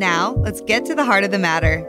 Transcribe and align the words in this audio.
Now, 0.00 0.32
let's 0.38 0.62
get 0.62 0.86
to 0.86 0.94
the 0.94 1.04
heart 1.04 1.24
of 1.24 1.30
the 1.30 1.38
matter. 1.38 1.82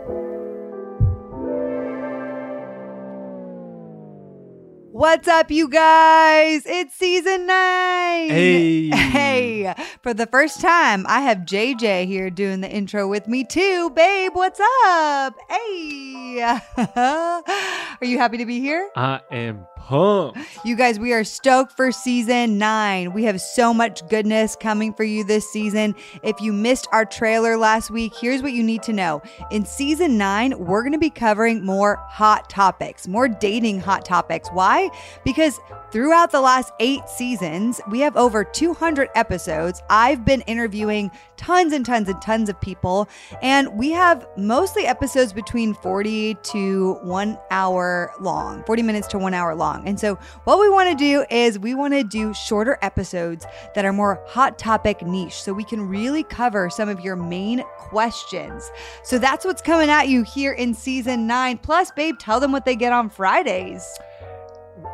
What's 4.92 5.30
up, 5.30 5.50
you 5.50 5.70
guys? 5.70 6.64
It's 6.66 6.94
season 6.94 7.48
nine. 7.48 8.30
Hey. 8.30 8.90
Hey. 9.12 9.74
For 10.04 10.14
the 10.14 10.26
first 10.26 10.60
time, 10.60 11.06
I 11.08 11.22
have 11.22 11.40
JJ 11.40 12.06
here 12.06 12.30
doing 12.30 12.60
the 12.60 12.70
intro 12.70 13.08
with 13.08 13.30
me, 13.30 13.46
too. 13.46 13.90
Babe, 13.92 14.32
what's 14.34 14.60
up? 14.86 15.36
Hey. 15.50 16.42
Are 16.98 18.06
you 18.06 18.18
happy 18.18 18.38
to 18.38 18.46
be 18.46 18.60
here? 18.60 18.90
I 18.98 19.22
am 19.32 19.66
pumped. 19.88 20.38
You 20.64 20.76
guys, 20.76 21.00
we 21.00 21.14
are 21.14 21.24
stoked 21.24 21.76
for 21.76 21.92
season 21.92 22.58
nine. 22.58 23.14
We 23.14 23.24
have 23.24 23.42
so 23.42 23.74
much 23.74 24.08
goodness 24.10 24.56
coming 24.56 24.94
for 24.94 25.04
you 25.04 25.24
this 25.24 25.50
season. 25.52 25.96
If 26.24 26.40
you 26.40 26.54
missed 26.54 26.88
our 26.92 27.06
trailer 27.06 27.58
last 27.58 27.92
week, 27.92 28.14
here's 28.16 28.42
what 28.42 28.54
you 28.54 28.64
need 28.64 28.84
to 28.84 28.94
know. 28.94 29.22
In 29.52 29.66
season 29.66 30.18
nine, 30.18 30.58
we're 30.58 30.82
going 30.82 30.94
to 30.94 31.00
be 31.00 31.10
covering 31.10 31.66
more 31.66 31.98
hot 32.08 32.50
topics, 32.50 33.08
more 33.08 33.28
dating 33.28 33.82
hot 33.82 34.06
topics. 34.06 34.50
Why? 34.50 34.90
Because 35.24 35.60
throughout 35.92 36.32
the 36.32 36.40
last 36.40 36.72
eight 36.80 37.08
seasons, 37.10 37.82
we 37.90 38.00
have 38.00 38.16
over 38.16 38.44
200 38.44 39.10
episodes. 39.14 39.82
I've 39.90 40.24
been 40.24 40.42
interviewing 40.42 41.12
tons 41.36 41.74
and 41.74 41.86
tons 41.86 42.08
and 42.08 42.22
tons 42.22 42.50
of 42.50 42.60
people, 42.62 43.10
and 43.42 43.68
we 43.78 43.92
have 43.92 44.26
mostly 44.38 44.86
episodes 44.86 45.34
between 45.34 45.74
40 45.74 46.36
to 46.36 46.94
one 47.02 47.38
hour 47.52 48.12
long, 48.22 48.64
40 48.64 48.84
minutes 48.84 49.08
to 49.10 49.18
one 49.18 49.34
hour 49.34 49.54
long. 49.54 49.88
And 49.88 50.00
so, 50.00 50.16
what 50.46 50.60
we 50.60 50.70
want 50.70 50.90
to 50.90 50.96
do 50.96 51.26
is 51.30 51.60
we 51.60 51.74
want 51.74 51.94
to 51.94 52.04
do 52.04 52.34
shorter 52.34 52.78
episodes 52.82 53.46
that 53.76 53.84
are 53.84 53.94
more 53.94 54.24
hot 54.28 54.58
topic 54.58 55.02
niche 55.02 55.42
so 55.42 55.52
we 55.52 55.64
can 55.64 55.88
really 55.88 56.24
cover 56.24 56.70
some 56.70 56.88
of 56.88 57.02
your 57.02 57.16
main 57.16 57.64
questions. 57.78 58.72
So, 59.04 59.18
that's 59.18 59.44
what's 59.44 59.62
coming 59.62 59.90
at 59.90 60.08
you 60.08 60.24
here 60.24 60.54
in 60.54 60.74
season 60.74 61.28
nine. 61.28 61.58
Plus, 61.58 61.92
babe, 61.92 62.16
tell 62.18 62.40
them 62.40 62.52
what 62.52 62.66
they 62.66 62.76
get 62.76 62.94
on 62.94 63.10
Fridays. 63.10 64.00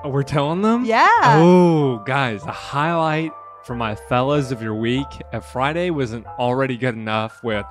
Oh, 0.04 0.10
We're 0.10 0.24
telling 0.24 0.62
them? 0.62 0.86
Yeah. 0.86 1.08
Oh, 1.24 2.00
guys, 2.06 2.44
the 2.44 2.52
highlight 2.52 3.32
for 3.64 3.76
my 3.76 3.96
fellas 3.96 4.52
of 4.52 4.62
your 4.62 4.76
week. 4.76 5.08
If 5.34 5.46
Friday 5.46 5.90
wasn't 5.90 6.26
already 6.40 6.78
good 6.78 6.96
enough 6.96 7.44
with 7.44 7.66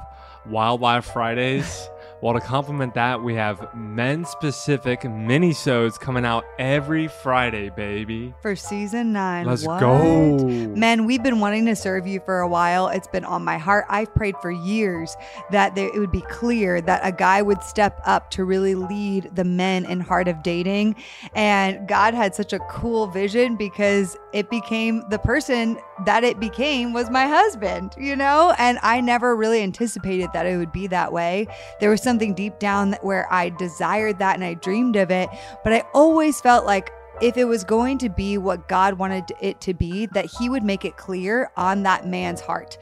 Wildlife 0.47 1.05
Fridays, 1.07 1.89
well, 2.23 2.35
to 2.35 2.41
complement 2.41 2.95
that, 2.95 3.23
we 3.23 3.35
have 3.35 3.75
men 3.75 4.25
specific 4.25 5.05
mini-sodes 5.05 5.99
coming 5.99 6.25
out 6.25 6.45
every 6.59 7.09
Friday, 7.09 7.71
baby. 7.71 8.35
For 8.41 8.57
season 8.57 9.13
nine. 9.13 9.47
Let's 9.47 9.65
What? 9.65 9.81
go. 9.81 10.39
Men, 10.47 11.05
we've 11.05 11.23
been 11.23 11.41
wanting 11.41 11.67
to 11.67 11.77
serve 11.77 12.07
you 12.07 12.21
for 12.21 12.41
a 12.41 12.49
while. 12.49 12.89
It's 12.89 13.09
been 13.09 13.25
on 13.25 13.45
my 13.45 13.59
heart. 13.59 13.85
I've 13.89 14.15
prayed 14.15 14.35
for 14.41 14.51
years 14.51 15.15
that 15.51 15.75
there, 15.75 15.89
it 15.95 15.99
would 15.99 16.13
be 16.13 16.23
clear 16.23 16.81
that 16.81 17.01
a 17.05 17.13
guy 17.13 17.43
would 17.43 17.63
step 17.63 18.01
up 18.07 18.31
to 18.31 18.45
really 18.45 18.75
lead 18.75 19.31
the 19.35 19.45
men 19.45 19.85
in 19.85 20.01
Heart 20.01 20.29
of 20.29 20.43
Dating. 20.43 20.97
And 21.35 21.87
God 21.87 22.15
had 22.15 22.35
such 22.35 22.53
a 22.53 22.59
cool 22.71 23.07
vision 23.07 23.57
because 23.57 24.17
it 24.33 24.51
became 24.51 25.03
the 25.11 25.19
person 25.19 25.79
that 26.05 26.25
it 26.25 26.39
became 26.39 26.93
was 26.93 27.11
my 27.11 27.27
husband, 27.27 27.95
you 27.99 28.17
know? 28.17 28.55
And 28.59 28.79
I 28.83 29.01
never 29.01 29.35
really 29.35 29.63
anticipated 29.63 30.29
that 30.33 30.47
it 30.47 30.57
would 30.57 30.73
be 30.73 30.87
that 30.89 31.13
way. 31.13 31.47
There 31.81 31.91
was 31.91 32.03
something 32.03 32.35
deep 32.35 32.59
down 32.59 32.95
where 33.03 33.33
I 33.33 33.51
desired 33.51 34.19
that 34.19 34.35
and 34.35 34.45
I 34.45 34.55
dreamed 34.55 34.97
of 34.97 35.11
it, 35.11 35.29
but 35.65 35.73
I 35.73 35.85
always 35.95 36.41
felt 36.41 36.67
like 36.67 36.91
if 37.23 37.39
it 37.39 37.47
was 37.47 37.65
going 37.65 37.97
to 37.99 38.11
be 38.11 38.37
what 38.37 38.69
God 38.69 38.99
wanted 38.99 39.33
it 39.41 39.61
to 39.63 39.73
be, 39.73 40.07
that 40.07 40.27
He 40.27 40.49
would 40.49 40.63
make 40.63 40.85
it 40.85 40.99
clear 40.99 41.51
on 41.57 41.83
that 41.85 42.07
man's 42.07 42.41
heart 42.41 42.77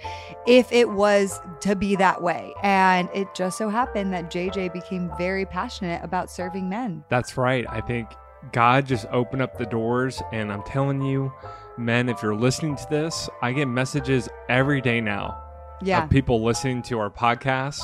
if 0.46 0.72
it 0.72 0.90
was 0.90 1.40
to 1.60 1.76
be 1.76 1.94
that 1.96 2.20
way. 2.20 2.52
And 2.62 3.08
it 3.14 3.28
just 3.34 3.56
so 3.56 3.68
happened 3.68 4.12
that 4.12 4.32
JJ 4.32 4.72
became 4.72 5.12
very 5.16 5.46
passionate 5.46 6.02
about 6.02 6.30
serving 6.30 6.68
men. 6.68 7.04
That's 7.08 7.36
right. 7.36 7.64
I 7.68 7.80
think 7.80 8.08
God 8.52 8.86
just 8.86 9.06
opened 9.10 9.42
up 9.42 9.56
the 9.56 9.66
doors, 9.66 10.20
and 10.32 10.52
I'm 10.52 10.62
telling 10.64 11.00
you, 11.02 11.32
men, 11.78 12.08
if 12.08 12.22
you're 12.22 12.34
listening 12.34 12.76
to 12.76 12.86
this, 12.90 13.28
I 13.42 13.52
get 13.52 13.66
messages 13.68 14.28
every 14.48 14.80
day 14.80 15.00
now 15.00 15.38
Yeah. 15.82 16.04
of 16.04 16.10
people 16.10 16.42
listening 16.44 16.82
to 16.82 16.98
our 16.98 17.10
podcast 17.10 17.82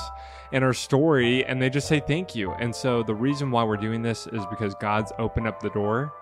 and 0.52 0.64
our 0.64 0.72
story, 0.72 1.44
and 1.44 1.60
they 1.62 1.70
just 1.70 1.86
say 1.88 2.00
thank 2.00 2.34
you. 2.34 2.52
And 2.52 2.74
so 2.74 3.02
the 3.02 3.14
reason 3.14 3.50
why 3.50 3.62
we're 3.64 3.76
doing 3.76 4.02
this 4.02 4.26
is 4.26 4.44
because 4.46 4.74
God's 4.80 5.12
opened 5.18 5.46
up 5.46 5.60
the 5.60 5.70
door. 5.70 6.12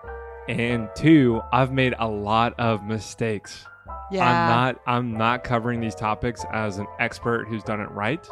And 0.47 0.89
two, 0.95 1.41
I've 1.51 1.71
made 1.71 1.93
a 1.99 2.07
lot 2.07 2.59
of 2.59 2.83
mistakes. 2.83 3.65
Yeah. 4.11 4.25
I'm 4.27 4.49
not 4.49 4.79
I'm 4.87 5.13
not 5.13 5.43
covering 5.43 5.79
these 5.79 5.93
topics 5.93 6.43
as 6.51 6.79
an 6.79 6.87
expert 6.99 7.47
who's 7.47 7.63
done 7.63 7.79
it 7.79 7.91
right. 7.91 8.27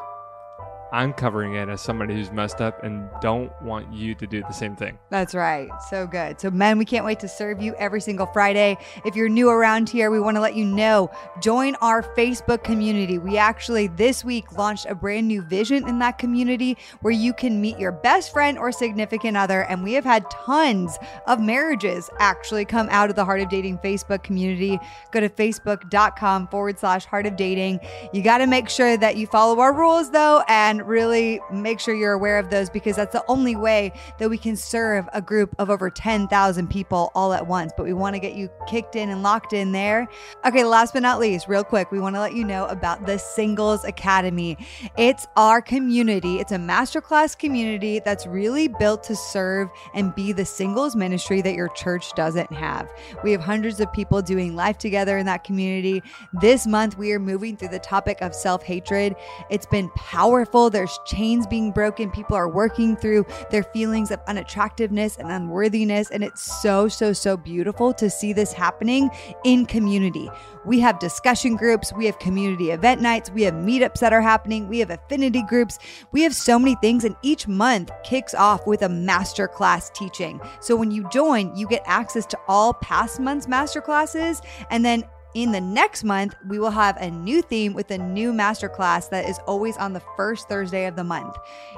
I'm 0.92 1.14
covering 1.14 1.56
it 1.56 1.70
as 1.70 1.82
somebody 1.82 2.14
who's 2.14 2.32
messed 2.32 2.62
up 2.62 2.84
and 2.84 3.10
don't 3.22 3.52
want 3.62 3.92
you 3.94 4.16
to 4.16 4.28
do 4.28 4.42
the 4.42 4.52
same 4.52 4.76
thing. 4.76 4.98
That's 5.10 5.36
right. 5.36 5.70
So 5.90 6.08
good. 6.08 6.40
So, 6.40 6.50
men, 6.50 6.78
we 6.78 6.86
can't 6.86 7.06
wait 7.06 7.20
to 7.20 7.28
serve 7.28 7.62
you 7.62 7.76
every 7.76 8.02
single 8.02 8.26
Friday. 8.28 8.78
If 9.06 9.16
you're 9.16 9.30
new 9.30 9.50
around 9.50 9.90
here, 9.90 10.10
we 10.12 10.20
want 10.20 10.36
to 10.36 10.42
let 10.42 10.56
you 10.56 10.66
know 10.66 11.12
join 11.42 11.76
our 11.76 12.04
Facebook 12.16 12.64
community. 12.64 13.18
We 13.18 13.38
actually 13.38 13.88
this 13.88 14.24
week 14.24 14.58
launched 14.58 14.86
a 14.88 14.96
brand 14.96 15.28
new 15.28 15.42
vision 15.42 15.88
in 15.88 16.00
that 16.00 16.18
community 16.18 16.78
where 17.02 17.14
you 17.14 17.34
can 17.34 17.60
meet 17.60 17.78
your 17.78 17.92
best 17.92 18.32
friend 18.32 18.58
or 18.58 18.72
significant 18.72 19.38
other. 19.38 19.64
And 19.64 19.84
we 19.84 19.94
have 19.94 20.06
had 20.06 20.30
tons 20.30 20.98
of 21.28 21.40
marriages 21.40 22.10
actually 22.20 22.66
come 22.66 22.88
out 22.92 23.10
of 23.10 23.16
the 23.16 23.26
Heart 23.26 23.42
of 23.42 23.50
Dating 23.50 23.78
Facebook 23.80 24.24
community. 24.24 24.80
Go 25.12 25.20
to 25.20 25.30
facebook.com 25.30 26.48
forward 26.48 26.80
slash 26.80 27.06
heart 27.06 27.26
of 27.26 27.36
dating. 27.36 27.80
You 28.14 28.22
got 28.22 28.40
to 28.40 28.48
make 28.48 28.70
sure 28.70 28.98
that 28.98 29.18
you 29.18 29.28
follow 29.28 29.60
our 29.60 29.74
rules 29.74 30.12
though 30.12 30.44
and 30.48 30.77
really 30.84 31.40
make 31.52 31.80
sure 31.80 31.96
you're 31.96 32.14
aware 32.14 32.40
of 32.40 32.50
those 32.50 32.70
because 32.70 32.96
that's 32.96 33.14
the 33.14 33.24
only 33.28 33.56
way 33.56 33.92
that 34.20 34.30
we 34.30 34.38
can 34.38 34.56
serve 34.56 35.08
a 35.14 35.22
group 35.22 35.56
of 35.60 35.70
over 35.70 35.90
10,000 35.90 36.68
people 36.70 37.12
all 37.16 37.34
at 37.34 37.48
once. 37.48 37.72
But 37.76 37.86
we 37.86 37.94
want 37.94 38.16
to 38.16 38.20
get 38.20 38.36
you 38.36 38.50
kicked 38.68 38.96
in 38.96 39.10
and 39.10 39.24
locked 39.24 39.54
in 39.54 39.72
there. 39.72 40.08
Okay, 40.46 40.64
last 40.64 40.94
but 40.94 41.02
not 41.02 41.20
least, 41.20 41.48
real 41.48 41.64
quick, 41.64 41.92
we 41.92 42.00
want 42.00 42.16
to 42.16 42.20
let 42.20 42.34
you 42.34 42.44
know 42.44 42.66
about 42.66 43.06
the 43.06 43.18
Singles 43.18 43.84
Academy. 43.84 44.58
It's 44.98 45.28
our 45.36 45.62
community, 45.62 46.40
it's 46.40 46.52
a 46.52 46.58
masterclass 46.58 47.38
community 47.38 48.00
that's 48.00 48.26
really 48.28 48.68
built 48.68 49.04
to 49.04 49.16
serve 49.16 49.70
and 49.94 50.14
be 50.16 50.32
the 50.32 50.46
singles 50.46 50.96
ministry 50.96 51.42
that 51.42 51.54
your 51.54 51.70
church 51.70 52.14
doesn't 52.14 52.52
have. 52.52 52.92
We 53.24 53.32
have 53.32 53.42
hundreds 53.42 53.80
of 53.80 53.92
people 53.94 54.22
doing 54.22 54.56
life 54.56 54.78
together 54.78 55.18
in 55.18 55.26
that 55.26 55.44
community. 55.44 56.02
This 56.34 56.68
month, 56.68 56.98
we 56.98 57.12
are 57.14 57.20
moving 57.20 57.58
through 57.58 57.70
the 57.70 57.80
topic 57.80 58.18
of 58.22 58.34
self 58.34 58.64
hatred. 58.64 59.16
It's 59.50 59.66
been 59.66 59.90
powerful. 59.92 60.67
There's 60.70 61.00
chains 61.06 61.48
being 61.48 61.72
broken. 61.72 62.12
People 62.12 62.36
are 62.36 62.50
working 62.50 62.96
through 62.96 63.26
their 63.52 63.64
feelings 63.64 64.12
of 64.12 64.20
unattractiveness 64.26 65.18
and 65.18 65.32
unworthiness. 65.32 66.12
And 66.12 66.24
it's 66.24 66.62
so, 66.62 66.88
so, 66.88 67.14
so 67.14 67.38
beautiful 67.38 67.94
to 67.94 68.10
see 68.10 68.34
this 68.34 68.54
happening 68.54 69.10
in 69.44 69.66
community. 69.66 70.30
We 70.66 70.80
have 70.82 71.00
discussion 71.00 71.56
groups, 71.56 71.94
we 71.94 72.06
have 72.08 72.20
community 72.20 72.72
event 72.72 73.02
nights, 73.02 73.32
we 73.32 73.44
have 73.44 73.54
meetups 73.54 74.00
that 74.00 74.12
are 74.12 74.22
happening, 74.22 74.68
we 74.68 74.80
have 74.80 74.90
affinity 74.90 75.42
groups, 75.44 75.80
we 76.12 76.24
have 76.24 76.36
so 76.36 76.60
many 76.60 76.76
things. 76.76 77.06
And 77.06 77.16
each 77.22 77.48
month 77.48 77.90
kicks 78.04 78.34
off 78.34 78.68
with 78.68 78.82
a 78.82 78.90
masterclass 78.90 79.94
teaching. 79.94 80.42
So 80.60 80.76
when 80.76 80.92
you 80.92 81.08
join, 81.10 81.56
you 81.56 81.68
get 81.68 81.84
access 81.86 82.26
to 82.28 82.40
all 82.48 82.74
past 82.74 83.20
month's 83.20 83.48
masterclasses. 83.48 84.44
And 84.70 84.84
then 84.84 85.06
in 85.34 85.52
the 85.52 85.62
next 85.62 86.04
month, 86.04 86.36
we 86.48 86.60
will 86.60 86.72
have 86.72 86.98
a 86.98 87.12
new 87.12 87.42
theme 87.42 87.74
with 87.74 87.92
a 87.92 87.98
new 87.98 88.32
masterclass 88.32 89.10
that 89.10 89.30
is 89.30 89.40
always 89.46 89.78
on 89.78 89.94
the 89.94 90.02
first 90.16 90.48
Thursday 90.50 90.86
of 90.86 90.96
the 90.96 91.04
month. 91.04 91.36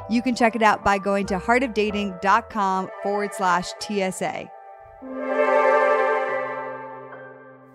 You 0.09 0.21
can 0.21 0.35
check 0.35 0.55
it 0.55 0.61
out 0.61 0.83
by 0.83 0.97
going 0.97 1.25
to 1.27 1.37
heartofdating.com 1.37 2.89
forward 3.03 3.33
slash 3.33 3.73
TSA. 3.79 4.49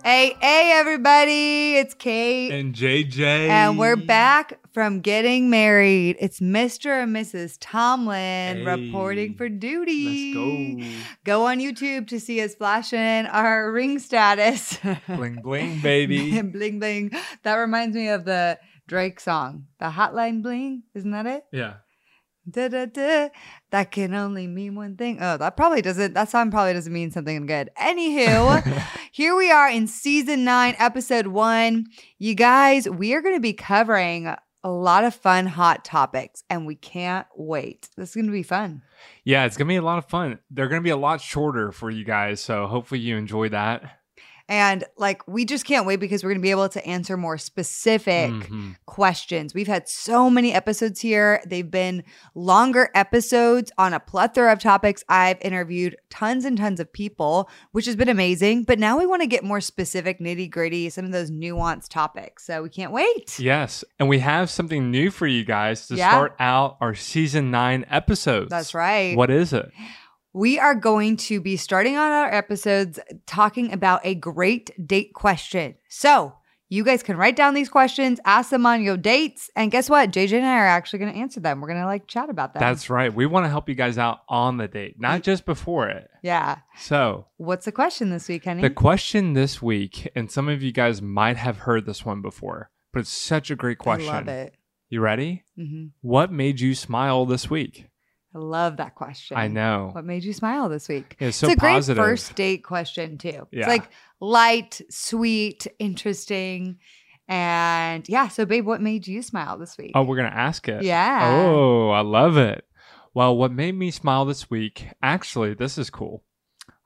Hey, 0.04 0.36
hey, 0.38 0.70
everybody, 0.74 1.76
it's 1.76 1.94
Kait. 1.94 2.52
And 2.52 2.74
JJ. 2.74 3.48
And 3.48 3.78
we're 3.78 3.96
back 3.96 4.58
from 4.74 5.00
getting 5.00 5.48
married. 5.48 6.16
It's 6.20 6.40
Mr. 6.40 7.02
and 7.02 7.16
Mrs. 7.16 7.56
Tomlin 7.58 8.58
Hey. 8.58 8.64
reporting 8.64 9.34
for 9.34 9.48
duty. 9.48 10.34
Let's 10.34 10.84
Go 11.24 11.40
Go 11.40 11.46
on 11.46 11.58
YouTube 11.58 12.06
to 12.08 12.20
see 12.20 12.42
us 12.42 12.54
flashing 12.54 12.98
our 13.26 13.72
ring 13.72 13.98
status. 13.98 14.78
Bling 15.08 15.36
bling, 15.36 15.80
baby. 15.80 16.38
bling 16.42 16.80
bling. 16.80 17.10
That 17.42 17.54
reminds 17.54 17.96
me 17.96 18.08
of 18.08 18.26
the 18.26 18.58
Drake 18.86 19.20
song, 19.20 19.68
the 19.80 19.86
Hotline 19.86 20.42
Bling. 20.42 20.82
Isn't 20.94 21.12
that 21.12 21.24
it? 21.24 21.46
yeah. 21.50 21.76
Da, 22.48 22.68
da, 22.68 22.84
da. 22.86 23.30
That 23.70 23.90
can 23.90 24.14
only 24.14 24.46
mean 24.46 24.74
one 24.74 24.96
thing. 24.96 25.18
Oh, 25.20 25.36
that 25.38 25.56
probably 25.56 25.80
doesn't, 25.80 26.12
that 26.14 26.28
song 26.28 26.50
probably 26.50 26.74
doesn't 26.74 26.92
mean 26.92 27.10
something 27.10 27.46
good. 27.46 27.70
Anywho, 27.80 28.84
here 29.12 29.34
we 29.34 29.50
are 29.50 29.70
in 29.70 29.86
season 29.86 30.44
nine, 30.44 30.74
episode 30.78 31.28
one. 31.28 31.86
You 32.18 32.34
guys, 32.34 32.88
we 32.88 33.14
are 33.14 33.22
going 33.22 33.36
to 33.36 33.40
be 33.40 33.54
covering 33.54 34.34
a 34.62 34.70
lot 34.70 35.04
of 35.04 35.14
fun, 35.14 35.46
hot 35.46 35.84
topics, 35.84 36.42
and 36.50 36.66
we 36.66 36.74
can't 36.74 37.26
wait. 37.34 37.88
This 37.96 38.10
is 38.10 38.14
going 38.14 38.26
to 38.26 38.32
be 38.32 38.42
fun. 38.42 38.82
Yeah, 39.24 39.44
it's 39.44 39.56
going 39.56 39.68
to 39.68 39.72
be 39.72 39.76
a 39.76 39.82
lot 39.82 39.98
of 39.98 40.06
fun. 40.06 40.38
They're 40.50 40.68
going 40.68 40.80
to 40.80 40.84
be 40.84 40.90
a 40.90 40.96
lot 40.96 41.20
shorter 41.20 41.72
for 41.72 41.90
you 41.90 42.04
guys. 42.04 42.40
So 42.40 42.66
hopefully 42.66 43.00
you 43.00 43.16
enjoy 43.16 43.50
that. 43.50 44.00
And 44.48 44.84
like, 44.98 45.26
we 45.26 45.44
just 45.46 45.64
can't 45.64 45.86
wait 45.86 46.00
because 46.00 46.22
we're 46.22 46.30
going 46.30 46.40
to 46.40 46.42
be 46.42 46.50
able 46.50 46.68
to 46.68 46.86
answer 46.86 47.16
more 47.16 47.38
specific 47.38 48.30
Mhm. 48.30 48.76
questions. 48.84 49.54
We've 49.54 49.66
had 49.66 49.88
so 49.88 50.28
many 50.28 50.52
episodes 50.52 51.00
here. 51.00 51.42
They've 51.46 51.70
been 51.70 52.04
longer 52.34 52.90
episodes 52.94 53.72
on 53.78 53.94
a 53.94 54.00
plethora 54.00 54.52
of 54.52 54.58
topics. 54.58 55.02
I've 55.08 55.38
interviewed 55.40 55.96
tons 56.10 56.44
and 56.44 56.58
tons 56.58 56.78
of 56.78 56.92
people, 56.92 57.48
which 57.72 57.86
has 57.86 57.96
been 57.96 58.08
amazing. 58.10 58.64
But 58.64 58.78
now 58.78 58.98
we 58.98 59.06
want 59.06 59.22
to 59.22 59.26
get 59.28 59.44
more 59.44 59.60
specific, 59.62 60.20
nitty 60.20 60.50
gritty, 60.50 60.90
some 60.90 61.06
of 61.06 61.12
those 61.12 61.30
nuanced 61.30 61.88
topics. 61.88 62.44
So 62.44 62.62
we 62.62 62.68
can't 62.68 62.92
wait. 62.92 63.38
Yes. 63.38 63.82
And 63.98 64.08
we 64.10 64.18
have 64.18 64.50
something 64.50 64.90
new 64.90 65.10
for 65.10 65.26
you 65.26 65.44
guys 65.44 65.86
to 65.88 65.94
Yeah. 65.96 66.10
start 66.10 66.36
out 66.38 66.76
our 66.82 66.94
season 66.94 67.50
nine 67.50 67.86
episodes. 67.88 68.50
That's 68.50 68.74
right. 68.74 69.16
What 69.16 69.30
is 69.30 69.52
it? 69.54 69.70
We 70.34 70.58
are 70.58 70.74
going 70.74 71.16
to 71.18 71.40
be 71.40 71.56
starting 71.56 71.96
on 71.96 72.10
our 72.10 72.32
episodes 72.34 72.98
talking 73.24 73.72
about 73.72 74.00
a 74.04 74.16
great 74.16 74.68
date 74.84 75.14
question. 75.14 75.76
So 75.88 76.34
you 76.68 76.82
guys 76.82 77.04
can 77.04 77.16
write 77.16 77.36
down 77.36 77.54
these 77.54 77.68
questions, 77.68 78.18
ask 78.24 78.50
them 78.50 78.66
on 78.66 78.82
your 78.82 78.96
dates, 78.96 79.48
and 79.54 79.70
guess 79.70 79.88
what? 79.88 80.10
JJ 80.10 80.38
and 80.38 80.44
I 80.46 80.56
are 80.58 80.66
actually 80.66 80.98
going 80.98 81.12
to 81.12 81.20
answer 81.20 81.38
them. 81.38 81.60
We're 81.60 81.68
going 81.68 81.80
to 81.82 81.86
like 81.86 82.08
chat 82.08 82.30
about 82.30 82.52
them. 82.52 82.58
That's 82.60 82.90
right. 82.90 83.14
We 83.14 83.26
want 83.26 83.44
to 83.44 83.48
help 83.48 83.68
you 83.68 83.76
guys 83.76 83.96
out 83.96 84.22
on 84.28 84.56
the 84.56 84.66
date, 84.66 84.96
not 84.98 85.22
just 85.22 85.46
before 85.46 85.88
it. 85.88 86.08
yeah. 86.24 86.58
So, 86.78 87.26
What's 87.36 87.66
the 87.66 87.70
question 87.72 88.10
this 88.10 88.26
week, 88.26 88.44
honey? 88.44 88.62
the 88.62 88.70
question 88.70 89.34
this 89.34 89.62
week, 89.62 90.10
and 90.16 90.32
some 90.32 90.48
of 90.48 90.64
you 90.64 90.72
guys 90.72 91.00
might 91.00 91.36
have 91.36 91.58
heard 91.58 91.86
this 91.86 92.04
one 92.04 92.22
before, 92.22 92.70
but 92.92 93.00
it's 93.00 93.08
such 93.10 93.52
a 93.52 93.56
great 93.56 93.78
question. 93.78 94.10
I 94.12 94.16
love 94.18 94.28
it. 94.28 94.54
You 94.88 95.00
ready? 95.00 95.44
hmm 95.56 95.86
What 96.00 96.32
made 96.32 96.58
you 96.58 96.74
smile 96.74 97.24
this 97.24 97.48
week? 97.48 97.86
I 98.34 98.38
love 98.38 98.78
that 98.78 98.94
question. 98.96 99.36
I 99.36 99.46
know. 99.48 99.90
What 99.92 100.04
made 100.04 100.24
you 100.24 100.32
smile 100.32 100.68
this 100.68 100.88
week? 100.88 101.16
It's 101.20 101.36
so 101.36 101.46
it's 101.46 101.54
a 101.54 101.56
great 101.56 101.84
first 101.84 102.34
date 102.34 102.64
question 102.64 103.16
too. 103.18 103.46
Yeah. 103.52 103.60
It's 103.60 103.68
like 103.68 103.88
light, 104.20 104.80
sweet, 104.90 105.66
interesting, 105.78 106.78
and 107.28 108.08
yeah. 108.08 108.28
So, 108.28 108.44
babe, 108.44 108.66
what 108.66 108.80
made 108.80 109.06
you 109.06 109.22
smile 109.22 109.56
this 109.58 109.78
week? 109.78 109.92
Oh, 109.94 110.02
we're 110.02 110.16
going 110.16 110.30
to 110.30 110.36
ask 110.36 110.68
it. 110.68 110.82
yeah. 110.82 111.20
Oh, 111.32 111.90
I 111.90 112.00
love 112.00 112.36
it. 112.36 112.64
Well, 113.14 113.36
what 113.36 113.52
made 113.52 113.76
me 113.76 113.90
smile 113.92 114.24
this 114.24 114.50
week, 114.50 114.88
actually, 115.02 115.54
this 115.54 115.78
is 115.78 115.88
cool. 115.88 116.24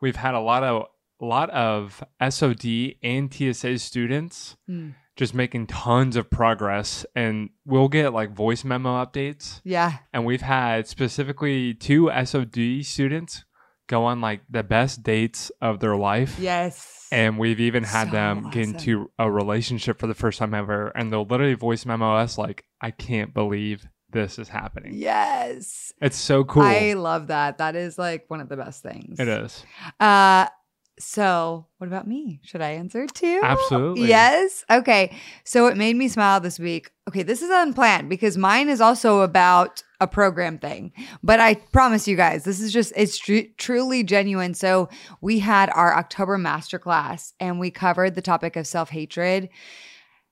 We've 0.01 0.17
had 0.17 0.35
a 0.35 0.41
lot 0.41 0.63
of 0.63 0.85
a 1.21 1.25
lot 1.25 1.51
of 1.51 2.05
SOD 2.29 2.95
and 3.03 3.33
TSA 3.33 3.79
students 3.79 4.57
Mm. 4.71 4.95
Just 5.19 5.35
making 5.35 5.67
tons 5.67 6.17
of 6.17 6.31
progress 6.31 7.05
and 7.15 7.51
we'll 7.67 7.89
get 7.89 8.15
like 8.15 8.31
voice 8.33 8.65
memo 8.65 9.05
updates 9.05 9.61
Yeah. 9.65 9.99
and 10.15 10.25
we've 10.25 10.41
had 10.41 10.87
specifically 10.89 11.75
two 11.75 12.09
SOD 12.25 12.83
students 12.85 13.45
go 13.89 14.05
on 14.05 14.21
like 14.21 14.41
the 14.49 14.63
best 14.63 15.03
dates 15.03 15.51
of 15.61 15.81
their 15.81 15.97
life. 15.97 16.39
Yes. 16.39 17.09
And 17.11 17.39
we've 17.39 17.59
even 17.59 17.83
had 17.85 18.09
So 18.09 18.13
them 18.13 18.51
get 18.51 18.65
into 18.69 19.11
a 19.19 19.31
relationship 19.31 19.99
for 19.99 20.07
the 20.07 20.15
first 20.15 20.39
time 20.39 20.53
ever. 20.55 20.89
And 20.89 21.11
they'll 21.13 21.25
literally 21.25 21.55
voice 21.55 21.85
memo 21.87 22.15
us 22.17 22.37
like, 22.39 22.65
I 22.83 22.91
can't 22.91 23.33
believe 23.35 23.89
this 24.11 24.39
is 24.39 24.49
happening. 24.49 24.93
yes. 24.95 25.93
It's 26.01 26.17
so 26.19 26.45
cool. 26.45 26.63
I 26.63 26.93
love 26.93 27.27
that. 27.27 27.59
That 27.59 27.75
is 27.77 27.99
like 27.99 28.27
one 28.29 28.41
of 28.41 28.49
the 28.49 28.57
best 28.57 28.83
things. 28.83 29.19
it 29.19 29.27
is. 29.27 29.65
Uh 29.99 30.47
so 30.99 31.67
what 31.79 31.87
about 31.87 32.07
me? 32.07 32.41
Should 32.43 32.61
I 32.61 32.71
answer 32.71 33.07
too? 33.07 33.41
Absolutely. 33.43 34.09
Yes. 34.09 34.65
Okay. 34.71 35.17
So 35.45 35.67
it 35.67 35.77
made 35.77 35.97
me 35.97 36.09
smile 36.09 36.41
this 36.41 36.59
week. 36.59 36.91
Okay, 37.09 37.23
this 37.23 37.41
is 37.41 37.51
unplanned 37.51 38.09
because 38.09 38.37
mine 38.37 38.69
is 38.69 38.81
also 38.81 39.21
about 39.21 39.83
a 40.01 40.07
program 40.07 40.59
thing. 40.59 40.93
But 41.23 41.41
I 41.41 41.55
promise 41.55 42.07
you 42.07 42.17
guys, 42.17 42.45
this 42.45 42.61
is 42.61 42.73
just 42.73 42.93
it's 42.97 43.17
tru- 43.17 43.49
truly 43.57 44.03
genuine. 44.03 44.55
So 44.55 44.89
we 45.21 45.39
had 45.39 45.71
our 45.71 45.97
October 45.97 46.39
masterclass 46.39 47.33
and 47.41 47.59
we 47.59 47.71
covered 47.71 48.15
the 48.15 48.23
topic 48.23 48.57
of 48.57 48.67
self-hatred. 48.67 49.49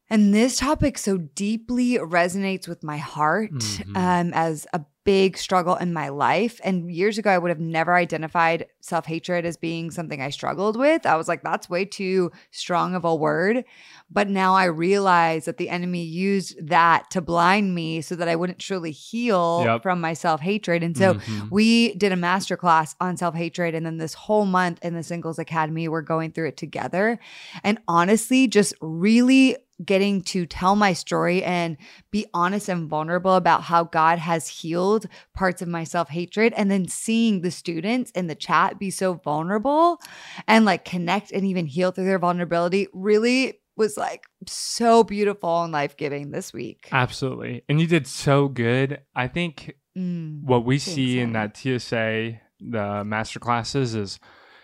And 0.08 0.32
this 0.32 0.56
topic 0.58 0.98
so 0.98 1.16
deeply 1.18 1.94
resonates 1.98 2.68
with 2.68 2.84
my 2.84 2.96
heart 2.98 3.52
Mhm. 3.52 3.96
um, 3.96 4.32
as 4.34 4.66
a 4.72 4.82
big 5.04 5.38
struggle 5.38 5.76
in 5.76 5.92
my 5.92 6.08
life. 6.08 6.60
And 6.64 6.90
years 6.92 7.16
ago, 7.16 7.30
I 7.30 7.38
would 7.38 7.48
have 7.48 7.60
never 7.60 7.94
identified 7.94 8.66
self 8.80 9.06
hatred 9.06 9.44
as 9.46 9.56
being 9.56 9.92
something 9.92 10.20
I 10.20 10.30
struggled 10.30 10.76
with. 10.76 11.06
I 11.06 11.14
was 11.16 11.28
like, 11.28 11.42
that's 11.44 11.70
way 11.70 11.84
too 11.84 12.32
strong 12.50 12.94
of 12.96 13.04
a 13.04 13.14
word. 13.14 13.64
But 14.10 14.28
now 14.28 14.54
I 14.54 14.64
realize 14.64 15.44
that 15.44 15.58
the 15.58 15.68
enemy 15.68 16.02
used 16.02 16.56
that 16.68 17.08
to 17.12 17.20
blind 17.20 17.72
me 17.74 18.00
so 18.00 18.16
that 18.16 18.28
I 18.28 18.34
wouldn't 18.34 18.58
truly 18.58 18.90
heal 18.90 19.62
Yep. 19.64 19.82
from 19.84 20.00
my 20.00 20.12
self 20.12 20.40
hatred. 20.40 20.82
And 20.82 20.96
so 20.96 21.14
Mhm. 21.14 21.50
we 21.50 21.94
did 21.94 22.10
a 22.12 22.16
masterclass 22.16 22.94
on 23.00 23.16
self 23.16 23.34
hatred. 23.36 23.74
And 23.76 23.86
then 23.86 23.98
this 23.98 24.14
whole 24.14 24.44
month 24.44 24.80
in 24.84 24.94
the 24.94 25.04
Singles 25.04 25.38
Academy, 25.38 25.86
we're 25.88 26.02
going 26.02 26.32
through 26.32 26.48
it 26.48 26.56
together. 26.56 27.18
And 27.62 27.78
honestly, 27.86 28.48
just 28.48 28.74
really 28.80 29.56
getting 29.84 30.22
to 30.22 30.46
tell 30.46 30.74
my 30.76 30.92
story 30.92 31.42
and 31.44 31.76
be 32.10 32.26
honest 32.32 32.68
and 32.68 32.88
vulnerable 32.88 33.34
about 33.34 33.62
how 33.62 33.84
God 33.84 34.18
has 34.18 34.48
healed 34.48 35.06
parts 35.34 35.60
of 35.60 35.68
my 35.68 35.84
self 35.84 36.08
hatred. 36.08 36.54
And 36.56 36.70
then 36.70 36.88
seeing 36.88 37.42
the 37.42 37.50
students 37.50 38.10
in 38.12 38.26
the 38.26 38.34
chat 38.34 38.78
be 38.78 38.90
so 38.90 39.14
vulnerable 39.14 40.00
and 40.48 40.64
like 40.64 40.84
connect 40.84 41.30
and 41.32 41.44
even 41.44 41.66
heal 41.66 41.90
through 41.90 42.06
their 42.06 42.18
vulnerability 42.18 42.88
really 42.92 43.60
was 43.76 43.98
like 43.98 44.24
so 44.46 45.04
beautiful 45.04 45.62
and 45.62 45.72
life 45.72 45.96
giving 45.98 46.30
this 46.30 46.52
week. 46.52 46.88
Absolutely. 46.92 47.62
And 47.68 47.78
you 47.80 47.86
did 47.86 48.06
so 48.06 48.48
good. 48.48 49.00
I 49.14 49.28
think 49.28 49.74
Mm. 49.96 50.42
what 50.42 50.66
we 50.66 50.78
see 50.78 51.20
in 51.20 51.32
that 51.32 51.56
TSA, 51.56 52.38
the 52.60 53.02
master 53.04 53.40
classes 53.40 53.94
is, 53.94 54.20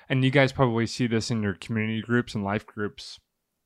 and 0.09 0.23
you 0.23 0.31
guys 0.31 0.53
probably 0.53 0.87
see 0.87 1.07
this 1.07 1.31
in 1.31 1.43
your 1.43 1.55
community 1.55 2.03
groups 2.03 2.35
and 2.35 2.45
life 2.45 2.67
groups, 2.67 3.19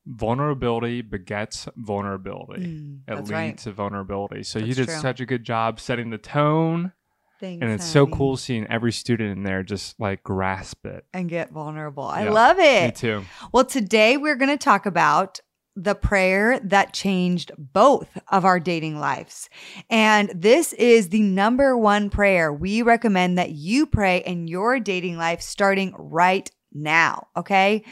vulnerability 0.07 1.03
begets 1.03 1.69
vulnerability. 1.77 2.63
Mm, 2.63 3.01
It 3.09 3.17
leads 3.17 3.31
right. 3.31 3.59
to 3.59 3.73
vulnerability. 3.73 4.43
So 4.45 4.59
you 4.59 4.75
did 4.75 4.89
true. 4.89 4.99
such 4.99 5.21
a 5.21 5.27
good 5.27 5.45
job 5.45 5.81
setting 5.81 6.11
the 6.11 6.19
tone. 6.19 6.93
Thanks, 7.39 7.63
and 7.63 7.71
it's 7.71 7.85
so 7.85 8.07
cool 8.07 8.39
seeing 8.39 8.67
every 8.69 8.93
student 8.93 9.37
in 9.37 9.43
there 9.43 9.63
just 9.63 10.01
like 10.01 10.23
grasp 10.23 10.87
it. 10.87 11.05
And 11.13 11.29
get 11.29 11.51
vulnerable. 11.51 12.05
I 12.05 12.25
Yeah. 12.25 12.31
love 12.31 12.59
it. 12.59 12.85
Me 12.87 12.91
too. 12.93 13.25
Well, 13.53 13.65
today 13.67 14.17
we're 14.17 14.37
going 14.37 14.49
to 14.51 14.57
talk 14.57 14.87
about 14.87 15.41
the 15.79 15.95
prayer 15.95 16.59
that 16.61 16.95
changed 16.95 17.53
both 17.59 18.09
of 18.29 18.47
our 18.47 18.59
dating 18.59 18.99
lives. 18.99 19.51
And 19.91 20.31
this 20.35 20.73
is 20.73 21.11
the 21.11 21.21
number 21.21 21.77
one 21.77 22.09
prayer 22.09 22.51
we 22.51 22.81
recommend 22.81 23.37
that 23.37 23.51
you 23.51 23.85
pray 23.85 24.23
in 24.25 24.49
your 24.49 24.81
dating 24.81 25.19
life 25.19 25.43
starting 25.43 25.93
right 25.99 26.51
now. 26.73 27.27
Okay. 27.37 27.85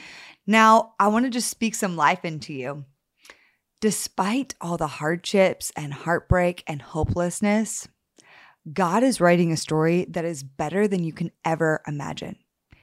Now, 0.47 0.95
I 0.99 1.09
want 1.09 1.25
to 1.25 1.31
just 1.31 1.51
speak 1.51 1.75
some 1.75 1.97
life 1.97 2.25
into 2.25 2.53
you. 2.53 2.85
Despite 3.81 4.55
all 4.61 4.77
the 4.77 4.87
hardships 4.87 5.73
and 5.77 5.93
heartbreak 5.93 6.65
and 6.67 6.81
hopelessness, 6.81 7.89
God 8.73 9.03
is 9.03 9.21
writing 9.21 9.53
a 9.53 9.57
story 9.57 10.07
that 10.09 10.25
is 10.25 10.43
better 10.43 10.89
than 10.89 11.05
you 11.05 11.13
can 11.13 11.31
ever 11.45 11.83
imagine. 11.87 12.37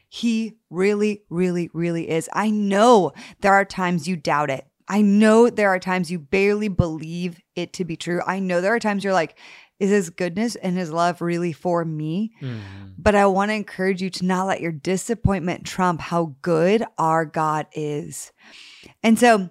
He 0.09 0.57
really, 0.69 1.23
really, 1.29 1.69
really 1.73 2.09
is. 2.09 2.29
I 2.33 2.49
know 2.49 3.13
there 3.39 3.53
are 3.53 3.65
times 3.65 4.07
you 4.07 4.15
doubt 4.15 4.49
it. 4.49 4.65
I 4.87 5.01
know 5.01 5.49
there 5.49 5.69
are 5.69 5.79
times 5.79 6.11
you 6.11 6.19
barely 6.19 6.67
believe 6.67 7.39
it 7.55 7.73
to 7.73 7.85
be 7.85 7.95
true. 7.95 8.21
I 8.27 8.39
know 8.39 8.59
there 8.59 8.75
are 8.75 8.79
times 8.79 9.03
you're 9.03 9.13
like, 9.13 9.37
is 9.81 9.89
his 9.89 10.11
goodness 10.11 10.55
and 10.55 10.77
his 10.77 10.91
love 10.91 11.21
really 11.21 11.51
for 11.51 11.83
me? 11.83 12.33
Mm. 12.39 12.59
But 12.99 13.15
I 13.15 13.25
want 13.25 13.49
to 13.49 13.55
encourage 13.55 13.99
you 13.99 14.11
to 14.11 14.25
not 14.25 14.45
let 14.45 14.61
your 14.61 14.71
disappointment 14.71 15.65
trump 15.65 15.99
how 15.99 16.35
good 16.43 16.85
our 16.99 17.25
God 17.25 17.65
is. 17.73 18.31
And 19.01 19.17
so 19.17 19.49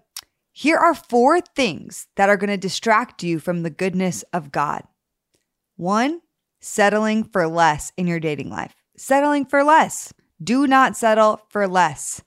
here 0.52 0.78
are 0.78 0.94
four 0.94 1.40
things 1.40 2.06
that 2.14 2.28
are 2.28 2.36
going 2.36 2.50
to 2.50 2.56
distract 2.56 3.24
you 3.24 3.40
from 3.40 3.64
the 3.64 3.70
goodness 3.70 4.22
of 4.32 4.52
God. 4.52 4.84
One, 5.76 6.20
settling 6.60 7.24
for 7.24 7.48
less 7.48 7.92
in 7.96 8.06
your 8.06 8.20
dating 8.20 8.50
life. 8.50 8.76
Settling 8.96 9.46
for 9.46 9.64
less. 9.64 10.14
Do 10.40 10.68
not 10.68 10.96
settle 10.96 11.40
for 11.48 11.66
less. 11.66 12.22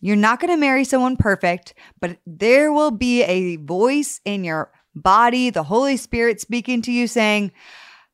You're 0.00 0.14
not 0.14 0.38
going 0.38 0.52
to 0.52 0.56
marry 0.56 0.84
someone 0.84 1.16
perfect, 1.16 1.74
but 2.00 2.18
there 2.24 2.72
will 2.72 2.92
be 2.92 3.24
a 3.24 3.56
voice 3.56 4.20
in 4.24 4.44
your 4.44 4.70
body, 4.94 5.50
the 5.50 5.62
Holy 5.64 5.96
Spirit 5.96 6.40
speaking 6.40 6.82
to 6.82 6.92
you 6.92 7.06
saying, 7.06 7.52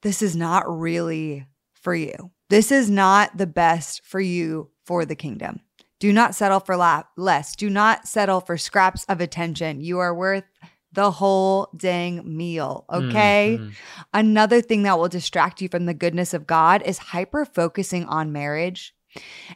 This 0.02 0.22
is 0.22 0.36
not 0.36 0.64
really 0.68 1.46
for 1.74 1.94
you. 1.94 2.30
This 2.50 2.70
is 2.70 2.90
not 2.90 3.36
the 3.36 3.46
best 3.46 4.04
for 4.04 4.20
you 4.20 4.70
for 4.84 5.04
the 5.04 5.16
kingdom. 5.16 5.60
Do 6.00 6.12
not 6.12 6.34
settle 6.34 6.60
for 6.60 6.76
la- 6.76 7.04
less. 7.16 7.56
Do 7.56 7.70
not 7.70 8.06
settle 8.06 8.40
for 8.40 8.58
scraps 8.58 9.04
of 9.04 9.20
attention. 9.20 9.80
You 9.80 9.98
are 10.00 10.14
worth 10.14 10.44
the 10.92 11.10
whole 11.10 11.68
dang 11.76 12.36
meal. 12.36 12.84
Okay. 12.92 13.58
Mhm. 13.60 13.72
Another 14.12 14.60
thing 14.60 14.82
that 14.82 14.98
will 14.98 15.08
distract 15.08 15.60
you 15.60 15.68
from 15.68 15.86
the 15.86 15.94
goodness 15.94 16.34
of 16.34 16.46
God 16.46 16.82
is 16.82 16.98
hyper 16.98 17.44
focusing 17.44 18.04
on 18.04 18.30
marriage. 18.32 18.93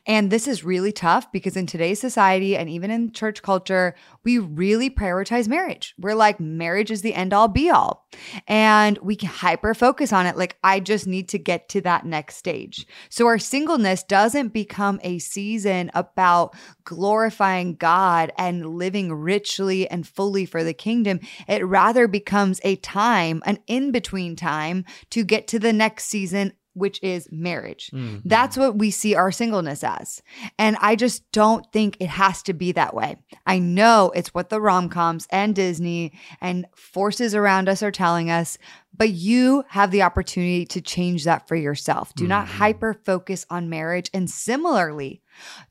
And 0.06 0.30
this 0.30 0.46
is 0.46 0.64
really 0.64 0.92
tough 0.92 1.30
because 1.32 1.56
in 1.56 1.66
today's 1.66 2.00
society 2.00 2.56
and 2.56 2.68
even 2.68 2.90
in 2.90 3.12
church 3.12 3.42
culture, 3.42 3.94
we 4.24 4.38
really 4.38 4.90
prioritize 4.90 5.48
marriage. 5.48 5.94
We're 5.98 6.14
like, 6.14 6.40
marriage 6.40 6.90
is 6.90 7.02
the 7.02 7.14
end 7.14 7.32
all 7.32 7.48
be 7.48 7.70
all. 7.70 8.06
And 8.46 8.98
we 8.98 9.16
hyper 9.16 9.74
focus 9.74 10.12
on 10.12 10.26
it. 10.26 10.36
Like, 10.36 10.56
I 10.62 10.80
just 10.80 11.06
need 11.06 11.28
to 11.30 11.38
get 11.38 11.68
to 11.70 11.80
that 11.82 12.06
next 12.06 12.36
stage. 12.36 12.86
So 13.10 13.26
our 13.26 13.38
singleness 13.38 14.02
doesn't 14.02 14.52
become 14.52 15.00
a 15.02 15.18
season 15.18 15.90
about 15.94 16.54
glorifying 16.84 17.74
God 17.74 18.32
and 18.38 18.74
living 18.74 19.12
richly 19.12 19.88
and 19.90 20.06
fully 20.06 20.46
for 20.46 20.64
the 20.64 20.74
kingdom. 20.74 21.20
It 21.46 21.66
rather 21.66 22.08
becomes 22.08 22.60
a 22.64 22.76
time, 22.76 23.42
an 23.44 23.58
in 23.66 23.92
between 23.92 24.36
time 24.36 24.84
to 25.10 25.24
get 25.24 25.48
to 25.48 25.58
the 25.58 25.72
next 25.72 26.04
season 26.04 26.52
which 26.78 27.02
is 27.02 27.28
marriage. 27.30 27.90
Mhm. 27.92 28.22
That's 28.24 28.56
what 28.56 28.76
we 28.78 28.90
see 28.90 29.14
our 29.14 29.30
singleness 29.32 29.82
as. 29.84 30.22
And 30.58 30.76
I 30.80 30.96
just 30.96 31.30
don't 31.32 31.66
think 31.72 31.96
it 32.00 32.08
has 32.08 32.42
to 32.44 32.52
be 32.52 32.72
that 32.72 32.94
way. 32.94 33.16
I 33.46 33.58
know 33.58 34.10
it's 34.14 34.32
what 34.32 34.48
the 34.48 34.60
rom 34.60 34.88
coms 34.88 35.26
and 35.30 35.54
Disney 35.54 36.12
and 36.40 36.66
forces 36.76 37.34
around 37.34 37.68
us 37.68 37.82
are 37.82 37.90
telling 37.90 38.30
us, 38.30 38.58
but 38.96 39.10
you 39.10 39.64
have 39.68 39.90
the 39.90 40.02
opportunity 40.02 40.64
to 40.66 40.80
change 40.80 41.24
that 41.24 41.46
for 41.48 41.56
yourself. 41.56 42.14
Do 42.14 42.26
not 42.26 42.46
Mhm. 42.46 42.50
hyper 42.52 42.94
focus 43.04 43.44
on 43.50 43.68
marriage. 43.68 44.10
And 44.14 44.30
similarly, 44.30 45.22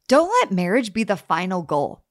don't 0.08 0.32
let 0.42 0.52
marriage 0.52 0.94
be 0.94 1.04
the 1.04 1.18
final 1.18 1.62
goal. 1.62 2.04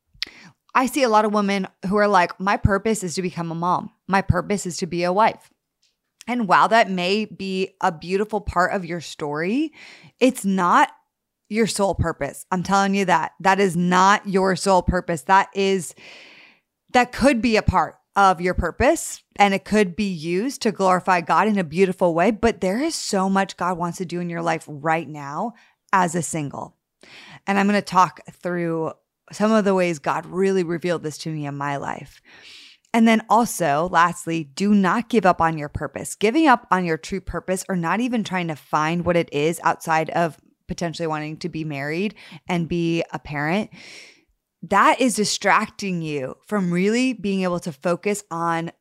I 0.75 0.85
see 0.85 1.03
a 1.03 1.09
lot 1.09 1.25
of 1.25 1.33
women 1.33 1.69
who 1.89 1.97
are 1.97 2.07
like, 2.09 2.39
my 2.39 2.59
purpose 2.59 3.03
is 3.03 3.15
to 3.15 3.23
become 3.23 3.51
a 3.51 3.55
mom, 3.55 3.93
my 4.07 4.21
purpose 4.21 4.67
is 4.67 4.77
to 4.79 4.87
be 4.87 5.05
a 5.05 5.13
wife. 5.13 5.51
And 6.27 6.49
while 6.49 6.69
that 6.69 6.91
may 6.91 7.25
be 7.25 7.77
a 7.81 7.93
beautiful 7.93 8.41
part 8.41 8.73
of 8.73 8.85
your 8.85 9.01
story, 9.01 9.73
it's 10.19 10.45
not 10.45 10.91
your 11.49 11.67
sole 11.67 11.95
purpose. 11.95 12.45
I'm 12.51 12.63
telling 12.63 12.95
you 12.95 13.05
that. 13.05 13.33
That 13.41 13.61
is 13.61 13.77
not 13.77 14.29
your 14.29 14.57
sole 14.57 14.83
purpose. 14.83 15.23
That 15.23 15.49
is, 15.55 15.95
that 16.91 17.13
could 17.13 17.41
be 17.41 17.57
a 17.57 17.63
part 17.63 17.97
of 18.17 18.41
your 18.41 18.55
purpose 18.55 19.23
and 19.37 19.53
it 19.53 19.65
could 19.65 19.95
be 19.95 20.09
used 20.09 20.63
to 20.63 20.73
glorify 20.73 21.21
God 21.21 21.47
in 21.47 21.59
a 21.59 21.65
beautiful 21.65 22.15
way. 22.15 22.31
But 22.31 22.61
there 22.61 22.81
is 22.81 22.95
so 22.95 23.29
much 23.29 23.57
God 23.57 23.79
wants 23.79 23.99
to 23.99 24.07
do 24.07 24.21
in 24.21 24.31
your 24.31 24.43
life 24.43 24.65
right 24.67 25.09
now 25.09 25.53
as 25.93 26.15
a 26.15 26.23
single. 26.23 26.75
And 27.47 27.59
I'm 27.59 27.69
going 27.69 27.81
to 27.81 27.83
talk 27.83 28.21
through 28.33 28.93
some 29.33 29.53
of 29.53 29.65
the 29.65 29.75
ways 29.75 29.99
God 29.99 30.27
really 30.27 30.65
revealed 30.65 31.03
this 31.03 31.19
to 31.19 31.31
me 31.31 31.47
in 31.47 31.57
my 31.57 31.77
life. 31.77 32.21
And 32.97 33.07
then 33.07 33.21
also, 33.29 33.91
lastly, 33.93 34.45
do 34.45 34.75
not 34.75 35.11
give 35.11 35.27
up 35.27 35.39
on 35.39 35.59
your 35.59 35.69
purpose. 35.69 36.15
Giving 36.15 36.47
up 36.47 36.67
on 36.71 36.87
your 36.87 36.97
true 36.97 37.21
purpose 37.21 37.63
or 37.69 37.77
not 37.77 38.01
even 38.01 38.25
trying 38.25 38.49
to 38.49 38.57
find 38.57 39.05
what 39.05 39.19
it 39.19 39.29
is 39.35 39.61
outside 39.63 40.09
of 40.09 40.39
potentially 40.67 41.07
wanting 41.07 41.37
to 41.41 41.51
be 41.51 41.63
married 41.63 42.15
and 42.49 42.71
be 42.71 43.05
a 43.13 43.19
parent, 43.19 43.69
that 44.63 44.99
is 44.99 45.15
distracting 45.15 46.01
you 46.01 46.39
from 46.47 46.73
really 46.73 47.13
being 47.13 47.43
able 47.43 47.61
to 47.61 47.71
focus 47.71 48.25
on 48.31 48.73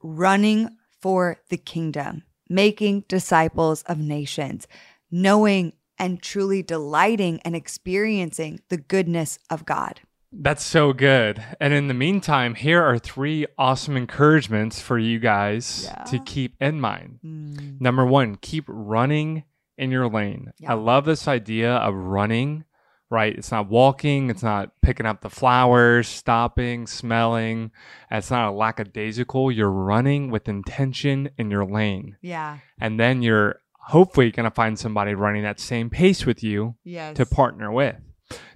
running 0.00 0.68
for 1.02 1.38
the 1.48 1.58
kingdom, 1.58 2.22
making 2.48 3.02
disciples 3.08 3.82
of 3.88 3.98
nations, 3.98 4.68
knowing 5.10 5.72
and 5.98 6.22
truly 6.22 6.62
delighting 6.62 7.40
and 7.44 7.56
experiencing 7.56 8.60
the 8.68 8.76
goodness 8.76 9.40
of 9.50 9.66
God. 9.66 10.02
That's 10.38 10.64
so 10.64 10.92
good. 10.92 11.42
And 11.60 11.72
in 11.72 11.88
the 11.88 11.94
meantime, 11.94 12.54
here 12.54 12.82
are 12.82 12.98
three 12.98 13.46
awesome 13.56 13.96
encouragements 13.96 14.80
for 14.80 14.98
you 14.98 15.18
guys 15.18 15.84
Yeah. 15.90 16.04
to 16.04 16.18
keep 16.20 16.54
in 16.60 16.80
mind. 16.80 17.20
Mm, 17.24 17.80
Number 17.80 18.04
one, 18.04 18.36
keep 18.36 18.64
running 18.68 19.44
in 19.78 19.90
your 19.90 20.08
lane. 20.08 20.52
Yeah. 20.58 20.72
I 20.72 20.74
love 20.74 21.04
this 21.06 21.26
idea 21.26 21.74
of 21.76 21.94
running, 21.94 22.64
right? 23.10 23.34
It's 23.36 23.50
not 23.50 23.68
walking, 23.68 24.28
it's 24.30 24.42
not 24.42 24.72
picking 24.82 25.06
up 25.06 25.20
the 25.22 25.30
flowers, 25.30 26.06
stopping, 26.08 26.86
smelling. 26.86 27.70
It's 28.10 28.30
not 28.30 28.48
a 28.48 28.52
lackadaisical. 28.52 29.50
You're 29.52 29.70
running 29.70 30.30
with 30.30 30.48
intention 30.48 31.30
in 31.38 31.50
your 31.50 31.64
lane. 31.64 32.16
Yeah. 32.20 32.58
And 32.80 33.00
then 33.00 33.22
you're 33.22 33.60
hopefully 33.88 34.30
going 34.32 34.44
to 34.44 34.54
find 34.54 34.78
somebody 34.78 35.14
running 35.14 35.44
that 35.44 35.60
same 35.60 35.88
pace 35.90 36.26
with 36.26 36.42
you 36.42 36.74
Yes. 36.84 37.16
to 37.16 37.24
partner 37.26 37.70
with. 37.72 37.96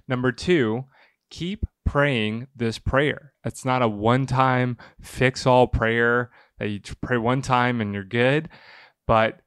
Number 0.07 0.31
two, 0.31 0.85
keep 1.29 1.65
praying 1.91 2.47
this 2.55 2.79
prayer. 2.79 3.33
It's 3.43 3.65
not 3.65 3.81
a 3.81 3.87
one 3.89 4.25
time 4.25 4.77
fix 5.01 5.45
all 5.45 5.67
prayer 5.67 6.31
that 6.57 6.69
you 6.69 6.79
pray 7.01 7.17
one 7.17 7.41
time 7.41 7.81
and 7.81 7.93
you're 7.93 8.05
good, 8.05 8.47
but 9.05 9.41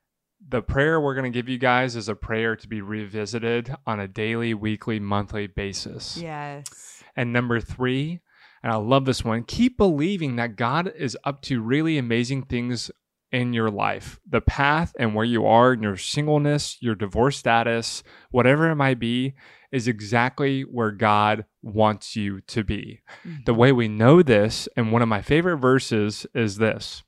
the 0.46 0.60
prayer 0.60 1.00
we're 1.00 1.14
going 1.14 1.32
to 1.32 1.34
give 1.34 1.48
you 1.48 1.56
guys 1.56 1.96
is 1.96 2.06
a 2.06 2.14
prayer 2.14 2.54
to 2.54 2.68
be 2.68 2.82
revisited 2.82 3.74
on 3.86 3.98
a 3.98 4.06
daily, 4.06 4.52
weekly, 4.52 5.00
monthly 5.00 5.46
basis. 5.46 6.18
Yes. 6.18 7.02
And 7.16 7.32
number 7.32 7.60
three, 7.60 8.20
and 8.62 8.70
I 8.70 8.76
love 8.76 9.06
this 9.06 9.24
one, 9.24 9.44
keep 9.44 9.78
believing 9.78 10.36
that 10.36 10.56
God 10.56 10.92
is 10.94 11.16
up 11.24 11.40
to 11.42 11.62
really 11.62 11.96
amazing 11.96 12.42
things 12.42 12.90
in 13.32 13.54
your 13.54 13.70
life. 13.70 14.20
The 14.28 14.42
path 14.42 14.94
and 14.98 15.14
where 15.14 15.24
you 15.24 15.46
are 15.46 15.72
in 15.72 15.82
your 15.82 15.96
singleness, 15.96 16.76
your 16.80 16.94
divorce 16.94 17.38
status, 17.38 18.02
whatever 18.30 18.70
it 18.70 18.76
might 18.76 18.98
be, 18.98 19.34
is 19.74 19.88
exactly 19.88 20.62
where 20.62 20.92
God 20.92 21.46
wants 21.62 22.14
you 22.14 22.40
to 22.42 22.62
be. 22.62 23.00
The 23.44 23.54
way 23.54 23.72
we 23.72 23.88
know 23.88 24.22
this, 24.22 24.68
and 24.76 24.92
one 24.92 25.02
of 25.02 25.08
my 25.08 25.20
favorite 25.20 25.56
verses 25.56 26.26
is 26.32 26.58
this 26.58 27.02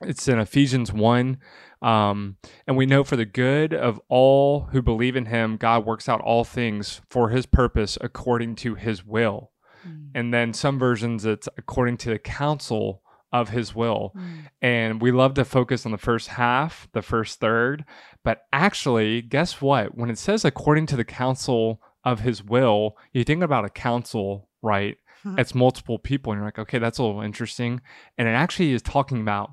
it's 0.00 0.26
in 0.26 0.40
Ephesians 0.40 0.92
1. 0.92 1.38
Um, 1.80 2.36
and 2.66 2.76
we 2.76 2.86
know 2.86 3.04
for 3.04 3.16
the 3.16 3.24
good 3.24 3.72
of 3.72 4.00
all 4.08 4.68
who 4.72 4.82
believe 4.82 5.16
in 5.16 5.26
him, 5.26 5.56
God 5.56 5.84
works 5.84 6.08
out 6.08 6.20
all 6.20 6.44
things 6.44 7.00
for 7.08 7.30
his 7.30 7.46
purpose 7.46 7.98
according 8.00 8.56
to 8.56 8.74
his 8.74 9.04
will. 9.04 9.52
Mm. 9.86 10.10
And 10.14 10.34
then 10.34 10.52
some 10.52 10.78
versions, 10.78 11.24
it's 11.24 11.48
according 11.56 11.98
to 11.98 12.10
the 12.10 12.18
counsel 12.18 13.02
of 13.32 13.48
his 13.48 13.74
will. 13.74 14.12
Mm. 14.16 14.48
And 14.60 15.02
we 15.02 15.10
love 15.10 15.34
to 15.34 15.44
focus 15.44 15.86
on 15.86 15.92
the 15.92 15.98
first 15.98 16.28
half, 16.28 16.88
the 16.92 17.02
first 17.02 17.40
third. 17.40 17.84
But 18.22 18.42
actually, 18.52 19.22
guess 19.22 19.60
what? 19.60 19.96
When 19.96 20.10
it 20.10 20.18
says 20.18 20.44
according 20.44 20.86
to 20.86 20.96
the 20.96 21.04
counsel 21.04 21.80
of 22.04 22.20
his 22.20 22.42
will, 22.42 22.96
you 23.12 23.24
think 23.24 23.42
about 23.42 23.64
a 23.64 23.70
council, 23.70 24.48
right? 24.62 24.96
Hmm. 25.22 25.38
It's 25.38 25.54
multiple 25.54 25.98
people. 25.98 26.32
And 26.32 26.40
you're 26.40 26.46
like, 26.46 26.58
okay, 26.58 26.78
that's 26.78 26.98
a 26.98 27.02
little 27.02 27.20
interesting. 27.20 27.80
And 28.18 28.28
it 28.28 28.32
actually 28.32 28.72
is 28.72 28.82
talking 28.82 29.20
about 29.20 29.52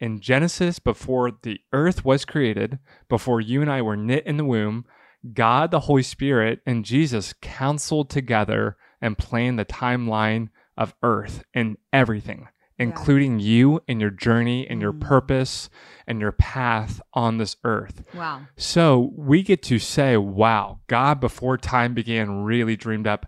in 0.00 0.20
Genesis, 0.20 0.78
before 0.78 1.32
the 1.42 1.60
earth 1.72 2.04
was 2.04 2.24
created, 2.24 2.78
before 3.08 3.40
you 3.40 3.60
and 3.60 3.70
I 3.70 3.82
were 3.82 3.96
knit 3.96 4.26
in 4.26 4.36
the 4.36 4.44
womb, 4.44 4.84
God, 5.32 5.70
the 5.70 5.80
Holy 5.80 6.04
Spirit, 6.04 6.60
and 6.64 6.84
Jesus 6.84 7.34
counseled 7.42 8.08
together 8.08 8.76
and 9.00 9.18
planned 9.18 9.58
the 9.58 9.64
timeline 9.64 10.48
of 10.76 10.94
earth 11.02 11.42
and 11.52 11.76
everything, 11.92 12.48
Yeah. 12.78 12.84
including 12.86 13.40
you 13.40 13.80
and 13.88 14.00
your 14.00 14.10
journey 14.10 14.66
and 14.68 14.80
your 14.80 14.92
Mm. 14.92 15.00
purpose 15.00 15.68
and 16.06 16.20
your 16.20 16.32
path 16.32 17.00
on 17.12 17.38
this 17.38 17.56
earth. 17.64 18.02
Wow. 18.14 18.42
So 18.56 19.12
we 19.16 19.42
get 19.42 19.62
to 19.64 19.78
say, 19.78 20.16
wow, 20.16 20.80
God 20.86 21.20
before 21.20 21.58
time 21.58 21.92
began 21.94 22.44
really 22.44 22.76
dreamed 22.76 23.06
up 23.06 23.26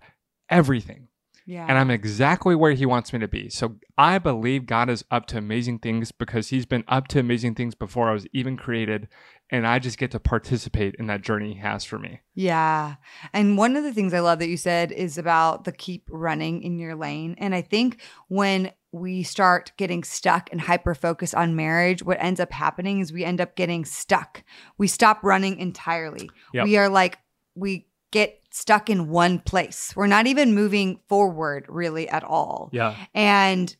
everything. 0.49 1.07
Yeah. 1.45 1.65
And 1.67 1.77
I'm 1.77 1.89
exactly 1.89 2.55
where 2.55 2.73
he 2.73 2.85
wants 2.85 3.11
me 3.11 3.19
to 3.19 3.27
be. 3.27 3.49
So 3.49 3.75
I 3.97 4.19
believe 4.19 4.65
God 4.67 4.89
is 4.89 5.03
up 5.11 5.25
to 5.27 5.37
amazing 5.37 5.79
things 5.79 6.11
because 6.11 6.49
he's 6.49 6.65
been 6.65 6.83
up 6.87 7.07
to 7.09 7.19
amazing 7.19 7.55
things 7.55 7.75
before 7.75 8.09
I 8.09 8.13
was 8.13 8.27
even 8.31 8.55
created. 8.57 9.07
And 9.49 9.67
I 9.67 9.79
just 9.79 9.97
get 9.97 10.11
to 10.11 10.19
participate 10.19 10.95
in 10.97 11.07
that 11.07 11.23
journey 11.23 11.55
he 11.55 11.59
has 11.59 11.83
for 11.83 11.99
me. 11.99 12.21
Yeah. 12.35 12.95
And 13.33 13.57
one 13.57 13.75
of 13.75 13.83
the 13.83 13.91
things 13.91 14.13
I 14.13 14.19
love 14.21 14.39
that 14.39 14.47
you 14.47 14.55
said 14.55 14.91
is 14.93 15.17
about 15.17 15.65
the 15.65 15.73
keep 15.73 16.07
running 16.09 16.61
in 16.63 16.79
your 16.79 16.95
lane. 16.95 17.35
And 17.37 17.53
I 17.53 17.61
think 17.61 17.99
when 18.29 18.71
we 18.91 19.23
start 19.23 19.71
getting 19.77 20.03
stuck 20.03 20.49
and 20.51 20.59
hyper 20.59 20.93
focused 20.93 21.35
on 21.35 21.55
marriage, 21.55 22.03
what 22.03 22.17
ends 22.19 22.39
up 22.39 22.51
happening 22.51 22.99
is 22.99 23.13
we 23.13 23.23
end 23.23 23.39
up 23.39 23.55
getting 23.55 23.85
stuck. 23.85 24.43
We 24.77 24.87
stop 24.87 25.23
running 25.23 25.59
entirely. 25.59 26.29
Yep. 26.53 26.65
We 26.65 26.77
are 26.77 26.89
like, 26.89 27.19
we 27.55 27.87
get 28.11 28.41
stuck 28.51 28.89
in 28.89 29.09
one 29.09 29.39
place. 29.39 29.93
We're 29.95 30.07
not 30.07 30.27
even 30.27 30.53
moving 30.53 30.99
forward 31.07 31.65
really 31.69 32.09
at 32.09 32.23
all. 32.23 32.69
Yeah. 32.73 32.95
And 33.13 33.73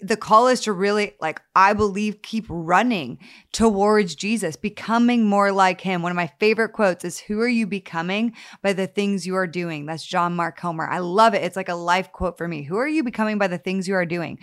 the 0.00 0.16
call 0.16 0.48
is 0.48 0.60
to 0.62 0.72
really, 0.72 1.14
like, 1.20 1.40
I 1.54 1.72
believe, 1.72 2.22
keep 2.22 2.46
running 2.48 3.18
towards 3.52 4.14
Jesus, 4.14 4.56
becoming 4.56 5.26
more 5.26 5.52
like 5.52 5.80
him. 5.80 6.02
One 6.02 6.12
of 6.12 6.16
my 6.16 6.30
favorite 6.40 6.72
quotes 6.72 7.04
is, 7.04 7.18
Who 7.18 7.40
are 7.40 7.48
you 7.48 7.66
becoming 7.66 8.34
by 8.62 8.72
the 8.72 8.86
things 8.86 9.26
you 9.26 9.36
are 9.36 9.46
doing? 9.46 9.86
That's 9.86 10.04
John 10.04 10.36
Mark 10.36 10.56
Comer. 10.56 10.88
I 10.88 10.98
love 10.98 11.34
it. 11.34 11.42
It's 11.42 11.56
like 11.56 11.68
a 11.68 11.74
life 11.74 12.12
quote 12.12 12.38
for 12.38 12.48
me. 12.48 12.62
Who 12.62 12.76
are 12.76 12.88
you 12.88 13.02
becoming 13.02 13.38
by 13.38 13.48
the 13.48 13.58
things 13.58 13.88
you 13.88 13.94
are 13.94 14.06
doing? 14.06 14.38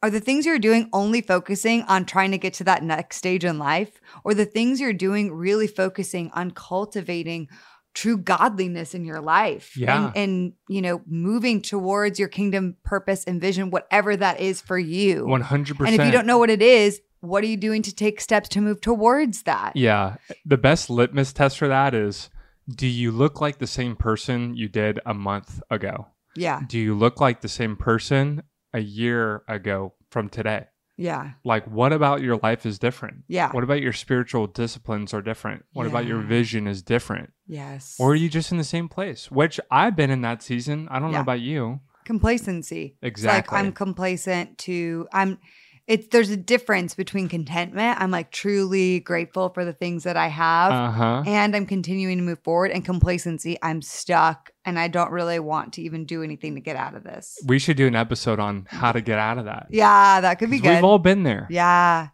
Are 0.00 0.10
the 0.10 0.20
things 0.20 0.46
you're 0.46 0.60
doing 0.60 0.88
only 0.92 1.20
focusing 1.20 1.82
on 1.82 2.04
trying 2.04 2.30
to 2.30 2.38
get 2.38 2.54
to 2.54 2.64
that 2.64 2.84
next 2.84 3.16
stage 3.16 3.44
in 3.44 3.58
life? 3.58 4.00
Or 4.22 4.32
the 4.32 4.44
things 4.44 4.80
you're 4.80 4.92
doing 4.92 5.34
really 5.34 5.66
focusing 5.66 6.30
on 6.34 6.52
cultivating 6.52 7.48
true 7.94 8.18
godliness 8.18 8.94
in 8.94 9.04
your 9.04 9.20
life. 9.20 9.76
Yeah. 9.76 10.06
And, 10.06 10.16
and, 10.16 10.52
you 10.68 10.82
know, 10.82 11.02
moving 11.06 11.62
towards 11.62 12.18
your 12.18 12.28
kingdom 12.28 12.76
purpose 12.84 13.24
and 13.24 13.40
vision, 13.40 13.70
whatever 13.70 14.16
that 14.16 14.40
is 14.40 14.60
for 14.60 14.78
you. 14.78 15.24
100%. 15.24 15.86
And 15.86 15.94
if 16.00 16.06
you 16.06 16.12
don't 16.12 16.26
know 16.26 16.38
what 16.38 16.50
it 16.50 16.62
is, 16.62 17.00
what 17.20 17.42
are 17.42 17.48
you 17.48 17.56
doing 17.56 17.82
to 17.82 17.94
take 17.94 18.20
steps 18.20 18.48
to 18.50 18.60
move 18.60 18.80
towards 18.80 19.42
that? 19.42 19.74
Yeah. 19.74 20.16
The 20.46 20.58
best 20.58 20.90
litmus 20.90 21.32
test 21.32 21.58
for 21.58 21.68
that 21.68 21.94
is 21.94 22.30
do 22.68 22.86
you 22.86 23.10
look 23.10 23.40
like 23.40 23.58
the 23.58 23.66
same 23.66 23.96
person 23.96 24.54
you 24.54 24.68
did 24.68 25.00
a 25.06 25.14
month 25.14 25.60
ago? 25.70 26.06
Yeah. 26.36 26.60
Do 26.68 26.78
you 26.78 26.94
look 26.94 27.20
like 27.20 27.40
the 27.40 27.48
same 27.48 27.76
person 27.76 28.42
a 28.72 28.80
year 28.80 29.42
ago 29.48 29.94
from 30.10 30.28
today? 30.28 30.66
Yeah. 30.98 31.30
Like, 31.44 31.64
what 31.68 31.92
about 31.92 32.20
your 32.22 32.38
life 32.42 32.66
is 32.66 32.78
different? 32.78 33.22
Yeah. 33.28 33.52
What 33.52 33.62
about 33.64 33.80
your 33.80 33.92
spiritual 33.92 34.48
disciplines 34.48 35.14
are 35.14 35.22
different? 35.22 35.64
What 35.72 35.86
about 35.86 36.04
your 36.06 36.18
vision 36.20 36.66
is 36.66 36.82
different? 36.82 37.32
Yes. 37.46 37.96
Or 37.98 38.10
are 38.12 38.14
you 38.16 38.28
just 38.28 38.50
in 38.52 38.58
the 38.58 38.64
same 38.64 38.88
place? 38.88 39.30
Which 39.30 39.60
I've 39.70 39.94
been 39.96 40.10
in 40.10 40.22
that 40.22 40.42
season. 40.42 40.88
I 40.90 40.98
don't 40.98 41.10
Yeah. 41.12 41.18
know 41.18 41.22
about 41.22 41.40
you. 41.40 41.80
complacency. 42.04 42.96
Exactly. 43.02 43.54
Like 43.56 43.64
I'm 43.66 43.72
complacent 43.72 44.56
to 44.58 45.06
I'm 45.12 45.38
it's 45.86 46.08
there's 46.08 46.30
a 46.30 46.36
difference 46.38 46.94
between 46.94 47.28
contentment. 47.28 48.00
I'm 48.00 48.10
like 48.10 48.30
truly 48.30 49.00
grateful 49.00 49.50
for 49.50 49.64
the 49.64 49.72
things 49.72 50.04
that 50.04 50.16
I 50.16 50.28
have 50.28 50.72
Uh 50.72 50.90
huh. 50.90 51.22
and 51.26 51.54
I'm 51.54 51.64
continuing 51.66 52.16
to 52.18 52.24
move 52.24 52.40
forward 52.42 52.70
and 52.70 52.84
complacency. 52.84 53.56
I'm 53.62 53.82
stuck 53.82 54.50
and 54.68 54.78
I 54.78 54.88
don't 54.88 55.10
really 55.10 55.38
want 55.38 55.72
to 55.74 55.82
even 55.82 56.04
do 56.04 56.22
anything 56.22 56.54
to 56.54 56.60
get 56.60 56.76
out 56.76 56.94
of 56.94 57.02
this. 57.02 57.38
We 57.46 57.58
should 57.58 57.78
do 57.78 57.86
an 57.86 57.96
episode 57.96 58.38
on 58.38 58.66
how 58.68 58.92
to 58.92 59.00
get 59.00 59.18
out 59.18 59.38
of 59.38 59.46
that. 59.46 59.66
Yeah, 59.70 60.20
that 60.20 60.38
could 60.38 60.50
be 60.50 60.60
good. 60.60 60.74
We've 60.74 60.84
all 60.84 60.98
been 60.98 61.22
there. 61.22 61.46
Yeah. 61.48 62.08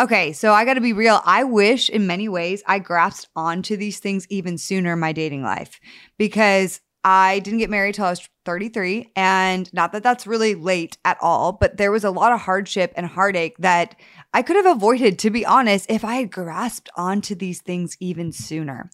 Okay, 0.00 0.32
so 0.32 0.52
I 0.52 0.64
got 0.64 0.74
to 0.74 0.80
be 0.80 0.94
real. 0.94 1.20
I 1.24 1.44
wish 1.44 1.90
in 1.90 2.06
many 2.06 2.28
ways 2.30 2.62
I 2.66 2.78
grasped 2.78 3.28
onto 3.36 3.76
these 3.76 3.98
things 3.98 4.26
even 4.30 4.56
sooner 4.56 4.94
in 4.94 4.98
my 4.98 5.12
dating 5.12 5.42
life 5.42 5.78
because 6.16 6.80
I 7.04 7.40
didn't 7.40 7.60
get 7.60 7.70
married 7.70 7.94
till 7.94 8.06
I 8.06 8.10
was 8.10 8.28
33. 8.46 9.12
And 9.14 9.72
not 9.74 9.92
that 9.92 10.02
that's 10.02 10.26
really 10.26 10.54
late 10.54 10.96
at 11.04 11.18
all, 11.20 11.52
but 11.52 11.76
there 11.76 11.92
was 11.92 12.04
a 12.04 12.10
lot 12.10 12.32
of 12.32 12.40
hardship 12.40 12.92
and 12.96 13.06
heartache 13.06 13.56
that 13.58 13.96
I 14.32 14.40
could 14.40 14.56
have 14.56 14.66
avoided, 14.66 15.18
to 15.20 15.30
be 15.30 15.44
honest, 15.44 15.86
if 15.90 16.04
I 16.04 16.16
had 16.16 16.32
grasped 16.32 16.88
onto 16.96 17.34
these 17.34 17.60
things 17.60 17.96
even 18.00 18.32
sooner. 18.32 18.90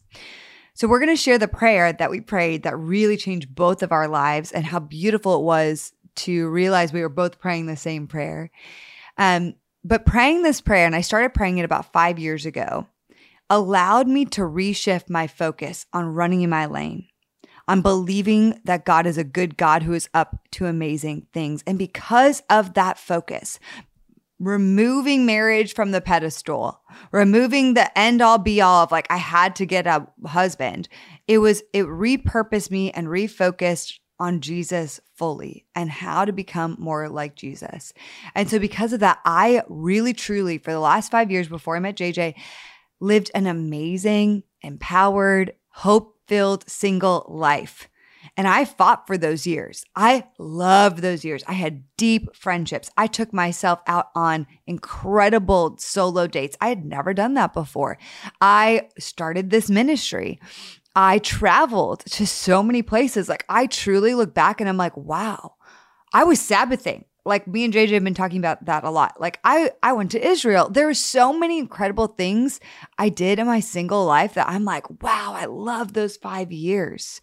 So, 0.74 0.88
we're 0.88 1.00
going 1.00 1.14
to 1.14 1.16
share 1.16 1.38
the 1.38 1.48
prayer 1.48 1.92
that 1.92 2.10
we 2.10 2.20
prayed 2.20 2.62
that 2.62 2.76
really 2.76 3.16
changed 3.16 3.54
both 3.54 3.82
of 3.82 3.92
our 3.92 4.08
lives 4.08 4.52
and 4.52 4.64
how 4.64 4.80
beautiful 4.80 5.36
it 5.36 5.42
was 5.42 5.92
to 6.14 6.48
realize 6.48 6.92
we 6.92 7.02
were 7.02 7.08
both 7.08 7.38
praying 7.38 7.66
the 7.66 7.76
same 7.76 8.06
prayer. 8.06 8.50
Um, 9.18 9.54
but 9.84 10.06
praying 10.06 10.42
this 10.42 10.60
prayer, 10.60 10.86
and 10.86 10.94
I 10.94 11.00
started 11.00 11.34
praying 11.34 11.58
it 11.58 11.64
about 11.64 11.92
five 11.92 12.18
years 12.18 12.46
ago, 12.46 12.86
allowed 13.50 14.08
me 14.08 14.24
to 14.26 14.42
reshift 14.42 15.10
my 15.10 15.26
focus 15.26 15.86
on 15.92 16.14
running 16.14 16.42
in 16.42 16.50
my 16.50 16.66
lane, 16.66 17.08
on 17.68 17.82
believing 17.82 18.60
that 18.64 18.84
God 18.84 19.06
is 19.06 19.18
a 19.18 19.24
good 19.24 19.56
God 19.56 19.82
who 19.82 19.92
is 19.92 20.08
up 20.14 20.40
to 20.52 20.66
amazing 20.66 21.26
things. 21.32 21.62
And 21.66 21.78
because 21.78 22.42
of 22.48 22.74
that 22.74 22.98
focus, 22.98 23.58
removing 24.42 25.24
marriage 25.24 25.72
from 25.72 25.92
the 25.92 26.00
pedestal, 26.00 26.80
removing 27.12 27.74
the 27.74 27.96
end 27.96 28.20
all 28.20 28.38
be 28.38 28.60
all 28.60 28.82
of 28.82 28.90
like, 28.90 29.06
I 29.08 29.16
had 29.16 29.54
to 29.56 29.66
get 29.66 29.86
a 29.86 30.06
husband, 30.26 30.88
it 31.28 31.38
was, 31.38 31.62
it 31.72 31.84
repurposed 31.86 32.70
me 32.70 32.90
and 32.90 33.06
refocused 33.06 34.00
on 34.18 34.40
Jesus 34.40 35.00
fully 35.14 35.64
and 35.76 35.90
how 35.90 36.24
to 36.24 36.32
become 36.32 36.76
more 36.78 37.08
like 37.08 37.36
Jesus. 37.36 37.92
And 38.34 38.50
so, 38.50 38.58
because 38.58 38.92
of 38.92 39.00
that, 39.00 39.20
I 39.24 39.62
really, 39.68 40.12
truly, 40.12 40.58
for 40.58 40.72
the 40.72 40.80
last 40.80 41.10
five 41.10 41.30
years 41.30 41.48
before 41.48 41.76
I 41.76 41.80
met 41.80 41.96
JJ, 41.96 42.34
lived 43.00 43.30
an 43.34 43.46
amazing, 43.46 44.42
empowered, 44.60 45.54
hope 45.68 46.18
filled 46.26 46.68
single 46.68 47.26
life. 47.28 47.88
And 48.36 48.48
I 48.48 48.64
fought 48.64 49.06
for 49.06 49.18
those 49.18 49.46
years. 49.46 49.84
I 49.94 50.24
loved 50.38 50.98
those 50.98 51.24
years. 51.24 51.44
I 51.46 51.52
had 51.52 51.84
deep 51.98 52.34
friendships. 52.34 52.90
I 52.96 53.06
took 53.06 53.32
myself 53.32 53.80
out 53.86 54.06
on 54.14 54.46
incredible 54.66 55.76
solo 55.78 56.26
dates. 56.26 56.56
I 56.60 56.68
had 56.68 56.84
never 56.84 57.12
done 57.12 57.34
that 57.34 57.52
before. 57.52 57.98
I 58.40 58.88
started 58.98 59.50
this 59.50 59.68
ministry. 59.68 60.40
I 60.96 61.18
traveled 61.18 62.00
to 62.06 62.26
so 62.26 62.62
many 62.62 62.82
places. 62.82 63.28
Like, 63.28 63.44
I 63.48 63.66
truly 63.66 64.14
look 64.14 64.32
back 64.32 64.60
and 64.60 64.68
I'm 64.68 64.78
like, 64.78 64.96
wow, 64.96 65.54
I 66.14 66.24
was 66.24 66.40
Sabbathing. 66.40 67.04
Like 67.24 67.46
me 67.46 67.64
and 67.64 67.72
JJ 67.72 67.90
have 67.90 68.04
been 68.04 68.14
talking 68.14 68.38
about 68.38 68.64
that 68.64 68.82
a 68.82 68.90
lot. 68.90 69.20
Like 69.20 69.38
I 69.44 69.70
I 69.80 69.92
went 69.92 70.10
to 70.10 70.26
Israel. 70.26 70.68
There 70.68 70.86
were 70.86 70.94
so 70.94 71.32
many 71.32 71.60
incredible 71.60 72.08
things 72.08 72.58
I 72.98 73.10
did 73.10 73.38
in 73.38 73.46
my 73.46 73.60
single 73.60 74.04
life 74.04 74.34
that 74.34 74.48
I'm 74.48 74.64
like, 74.64 74.90
wow, 75.02 75.32
I 75.32 75.44
love 75.44 75.92
those 75.92 76.16
5 76.16 76.50
years. 76.50 77.20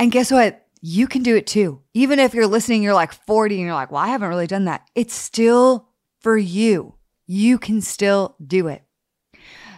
And 0.00 0.10
guess 0.10 0.32
what? 0.32 0.66
You 0.80 1.06
can 1.06 1.22
do 1.22 1.36
it 1.36 1.46
too. 1.46 1.82
Even 1.92 2.18
if 2.18 2.32
you're 2.32 2.46
listening, 2.46 2.82
you're 2.82 2.94
like 2.94 3.12
40 3.12 3.56
and 3.56 3.64
you're 3.64 3.74
like, 3.74 3.92
well, 3.92 4.02
I 4.02 4.08
haven't 4.08 4.30
really 4.30 4.46
done 4.46 4.64
that. 4.64 4.88
It's 4.94 5.12
still 5.12 5.90
for 6.20 6.38
you. 6.38 6.94
You 7.26 7.58
can 7.58 7.82
still 7.82 8.34
do 8.44 8.68
it. 8.68 8.82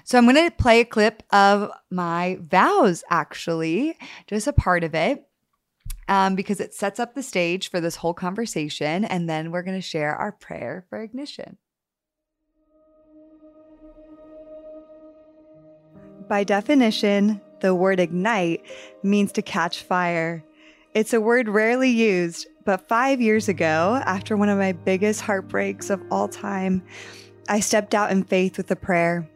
So 0.05 0.17
I'm 0.17 0.25
going 0.25 0.49
to 0.49 0.55
play 0.57 0.79
a 0.79 0.85
clip 0.85 1.25
of 1.33 1.73
my 1.91 2.39
vows, 2.41 3.03
actually, 3.11 3.99
just 4.29 4.47
a 4.47 4.53
part 4.53 4.85
of 4.85 4.95
it, 4.95 5.27
um, 6.07 6.37
because 6.37 6.61
it 6.61 6.73
sets 6.73 7.01
up 7.01 7.15
the 7.15 7.23
stage 7.25 7.69
for 7.69 7.81
this 7.81 7.97
whole 7.97 8.15
conversation. 8.15 9.05
And 9.05 9.29
then 9.29 9.51
we're 9.51 9.65
going 9.65 9.77
to 9.77 9.83
share 9.83 10.15
our 10.15 10.31
prayer 10.31 10.87
for 10.89 11.03
ignition. 11.03 11.57
By 16.29 16.45
definition, 16.45 17.41
the 17.63 17.75
word 17.75 17.99
ignite 17.99 18.65
means 19.03 19.33
to 19.33 19.43
catch 19.43 19.83
fire. 19.83 20.45
It's 20.95 21.15
a 21.15 21.21
word 21.21 21.49
rarely 21.49 21.89
used, 21.89 22.47
but 22.67 22.87
five 22.87 23.21
years 23.21 23.49
ago, 23.49 24.03
after 24.05 24.37
one 24.37 24.51
of 24.51 24.59
my 24.59 24.73
biggest 24.73 25.23
heartbreaks 25.23 25.89
of 25.89 26.03
all 26.11 26.29
time, 26.29 26.83
I 27.49 27.61
stepped 27.61 27.95
out 27.95 28.11
in 28.11 28.25
faith 28.25 28.59
with 28.59 28.71
a 28.71 28.77
prayer. 28.77 29.27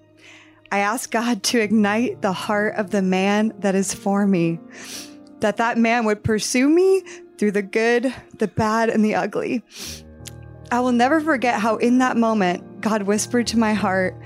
I 0.71 0.81
asked 0.81 1.13
God 1.13 1.43
to 1.45 1.61
ignite 1.61 2.21
the 2.21 2.33
heart 2.33 2.75
of 2.75 2.91
the 2.91 3.01
man 3.01 3.55
that 3.61 3.75
is 3.75 3.95
for 3.95 4.27
me, 4.27 4.61
that 5.41 5.57
that 5.57 5.79
man 5.79 6.05
would 6.05 6.23
pursue 6.23 6.69
me 6.69 7.03
through 7.39 7.53
the 7.53 7.63
good, 7.63 8.13
the 8.39 8.49
bad, 8.49 8.91
and 8.91 9.05
the 9.05 9.15
ugly. 9.15 9.63
I 10.71 10.81
will 10.81 10.93
never 10.93 11.21
forget 11.21 11.61
how, 11.61 11.77
in 11.77 11.99
that 11.99 12.17
moment, 12.17 12.81
God 12.81 13.05
whispered 13.05 13.47
to 13.49 13.59
my 13.59 13.75
heart, 13.75 14.21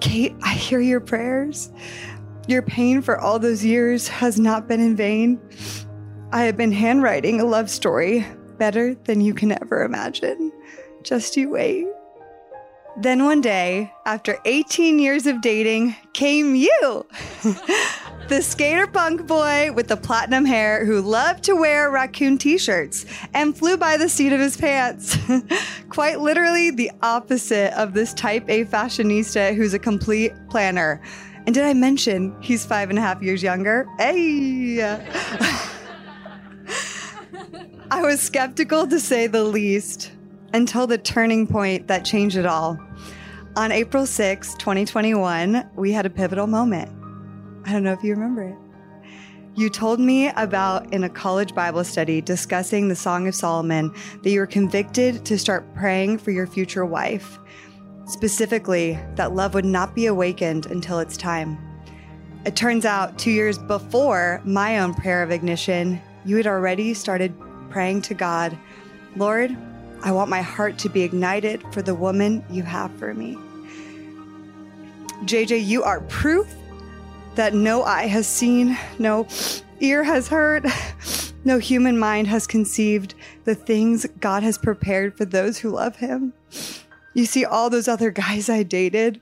Kait, 0.00 0.36
I 0.42 0.54
hear 0.54 0.80
your 0.80 1.00
prayers. 1.00 1.70
Your 2.50 2.62
pain 2.62 3.00
for 3.00 3.16
all 3.16 3.38
those 3.38 3.64
years 3.64 4.08
has 4.08 4.40
not 4.40 4.66
been 4.66 4.80
in 4.80 4.96
vain. 4.96 5.40
I 6.32 6.42
have 6.46 6.56
been 6.56 6.72
handwriting 6.72 7.40
a 7.40 7.44
love 7.44 7.70
story 7.70 8.26
better 8.58 8.96
than 9.04 9.20
you 9.20 9.34
can 9.34 9.52
ever 9.52 9.84
imagine. 9.84 10.50
Just 11.04 11.36
you 11.36 11.50
wait. 11.50 11.86
Then 12.96 13.24
one 13.24 13.40
day, 13.40 13.92
after 14.04 14.36
18 14.46 14.98
years 14.98 15.28
of 15.28 15.42
dating, 15.42 15.94
came 16.12 16.56
you. 16.56 17.06
the 18.28 18.42
skater 18.42 18.88
punk 18.88 19.28
boy 19.28 19.70
with 19.72 19.86
the 19.86 19.96
platinum 19.96 20.44
hair 20.44 20.84
who 20.84 21.00
loved 21.00 21.44
to 21.44 21.54
wear 21.54 21.88
raccoon 21.88 22.36
t 22.36 22.58
shirts 22.58 23.06
and 23.32 23.56
flew 23.56 23.76
by 23.76 23.96
the 23.96 24.08
seat 24.08 24.32
of 24.32 24.40
his 24.40 24.56
pants. 24.56 25.16
Quite 25.88 26.18
literally 26.18 26.72
the 26.72 26.90
opposite 27.00 27.72
of 27.80 27.94
this 27.94 28.12
type 28.12 28.44
A 28.48 28.64
fashionista 28.64 29.54
who's 29.54 29.72
a 29.72 29.78
complete 29.78 30.32
planner. 30.48 31.00
And 31.46 31.54
did 31.54 31.64
I 31.64 31.74
mention 31.74 32.34
he's 32.40 32.64
five 32.64 32.90
and 32.90 32.98
a 32.98 33.02
half 33.02 33.22
years 33.22 33.42
younger? 33.42 33.86
Hey! 33.98 34.82
I 37.90 38.02
was 38.02 38.20
skeptical 38.20 38.86
to 38.86 39.00
say 39.00 39.26
the 39.26 39.42
least 39.42 40.12
until 40.52 40.86
the 40.86 40.98
turning 40.98 41.46
point 41.46 41.88
that 41.88 42.04
changed 42.04 42.36
it 42.36 42.46
all. 42.46 42.78
On 43.56 43.72
April 43.72 44.06
6, 44.06 44.54
2021, 44.54 45.68
we 45.74 45.90
had 45.90 46.06
a 46.06 46.10
pivotal 46.10 46.46
moment. 46.46 46.88
I 47.66 47.72
don't 47.72 47.82
know 47.82 47.92
if 47.92 48.04
you 48.04 48.14
remember 48.14 48.44
it. 48.44 48.54
You 49.56 49.68
told 49.68 49.98
me 49.98 50.28
about 50.28 50.92
in 50.94 51.02
a 51.02 51.08
college 51.08 51.52
Bible 51.52 51.82
study 51.82 52.20
discussing 52.20 52.86
the 52.86 52.94
Song 52.94 53.26
of 53.26 53.34
Solomon 53.34 53.92
that 54.22 54.30
you 54.30 54.38
were 54.38 54.46
convicted 54.46 55.24
to 55.26 55.36
start 55.36 55.74
praying 55.74 56.18
for 56.18 56.30
your 56.30 56.46
future 56.46 56.86
wife. 56.86 57.39
Specifically, 58.10 58.98
that 59.14 59.36
love 59.36 59.54
would 59.54 59.64
not 59.64 59.94
be 59.94 60.06
awakened 60.06 60.66
until 60.66 60.98
it's 60.98 61.16
time. 61.16 61.56
It 62.44 62.56
turns 62.56 62.84
out 62.84 63.16
two 63.20 63.30
years 63.30 63.56
before 63.56 64.42
my 64.44 64.80
own 64.80 64.94
prayer 64.94 65.22
of 65.22 65.30
ignition, 65.30 66.02
you 66.24 66.36
had 66.36 66.48
already 66.48 66.92
started 66.92 67.32
praying 67.70 68.02
to 68.02 68.14
God, 68.14 68.58
Lord, 69.14 69.56
I 70.02 70.10
want 70.10 70.28
my 70.28 70.42
heart 70.42 70.76
to 70.78 70.88
be 70.88 71.02
ignited 71.02 71.62
for 71.72 71.82
the 71.82 71.94
woman 71.94 72.44
you 72.50 72.64
have 72.64 72.90
for 72.98 73.14
me. 73.14 73.38
JJ, 75.24 75.64
you 75.64 75.84
are 75.84 76.00
proof 76.00 76.52
that 77.36 77.54
no 77.54 77.84
eye 77.84 78.08
has 78.08 78.26
seen, 78.26 78.76
no 78.98 79.28
ear 79.78 80.02
has 80.02 80.26
heard, 80.26 80.66
no 81.44 81.58
human 81.58 81.96
mind 81.96 82.26
has 82.26 82.48
conceived 82.48 83.14
the 83.44 83.54
things 83.54 84.04
God 84.18 84.42
has 84.42 84.58
prepared 84.58 85.16
for 85.16 85.24
those 85.24 85.58
who 85.58 85.70
love 85.70 85.94
him. 85.94 86.32
You 87.14 87.26
see, 87.26 87.44
all 87.44 87.70
those 87.70 87.88
other 87.88 88.10
guys 88.10 88.48
I 88.48 88.62
dated, 88.62 89.20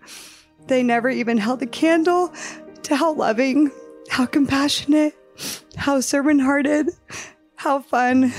they 0.67 0.83
never 0.83 1.09
even 1.09 1.39
held 1.39 1.63
a 1.63 1.67
candle 1.67 2.33
to 2.83 2.97
how 2.97 3.15
loving 3.15 3.71
how 4.09 4.27
compassionate, 4.27 5.15
how 5.77 6.01
servant 6.01 6.41
hearted, 6.41 6.91
how 7.57 7.81
fun, 7.81 8.33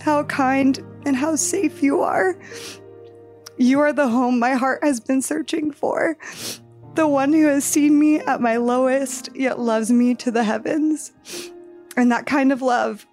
how 0.00 0.24
kind, 0.24 0.82
and 1.06 1.14
how 1.14 1.36
safe 1.36 1.82
you 1.82 2.00
are. 2.00 2.36
You 3.56 3.80
are 3.80 3.92
the 3.92 4.08
home 4.08 4.38
my 4.38 4.54
heart 4.54 4.82
has 4.82 4.98
been 4.98 5.22
searching 5.22 5.70
for, 5.70 6.16
the 6.94 7.06
one 7.06 7.32
who 7.32 7.46
has 7.46 7.64
seen 7.64 7.98
me 7.98 8.20
at 8.20 8.40
my 8.40 8.56
lowest, 8.56 9.28
yet 9.34 9.60
loves 9.60 9.90
me 9.90 10.14
to 10.16 10.30
the 10.30 10.42
heavens. 10.42 11.12
And 11.96 12.10
that 12.10 12.26
kind 12.26 12.50
of 12.50 12.62
love, 12.62 13.06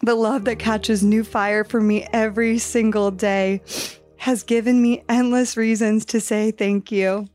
the 0.00 0.14
love 0.14 0.44
that 0.44 0.58
catches 0.58 1.02
new 1.02 1.24
fire 1.24 1.64
for 1.64 1.80
me 1.80 2.06
every 2.12 2.58
single 2.58 3.10
day, 3.10 3.60
has 4.18 4.42
given 4.42 4.82
me 4.82 5.04
endless 5.08 5.56
reasons 5.56 6.04
to 6.06 6.20
say 6.20 6.50
thank 6.50 6.92
you. 6.92 7.26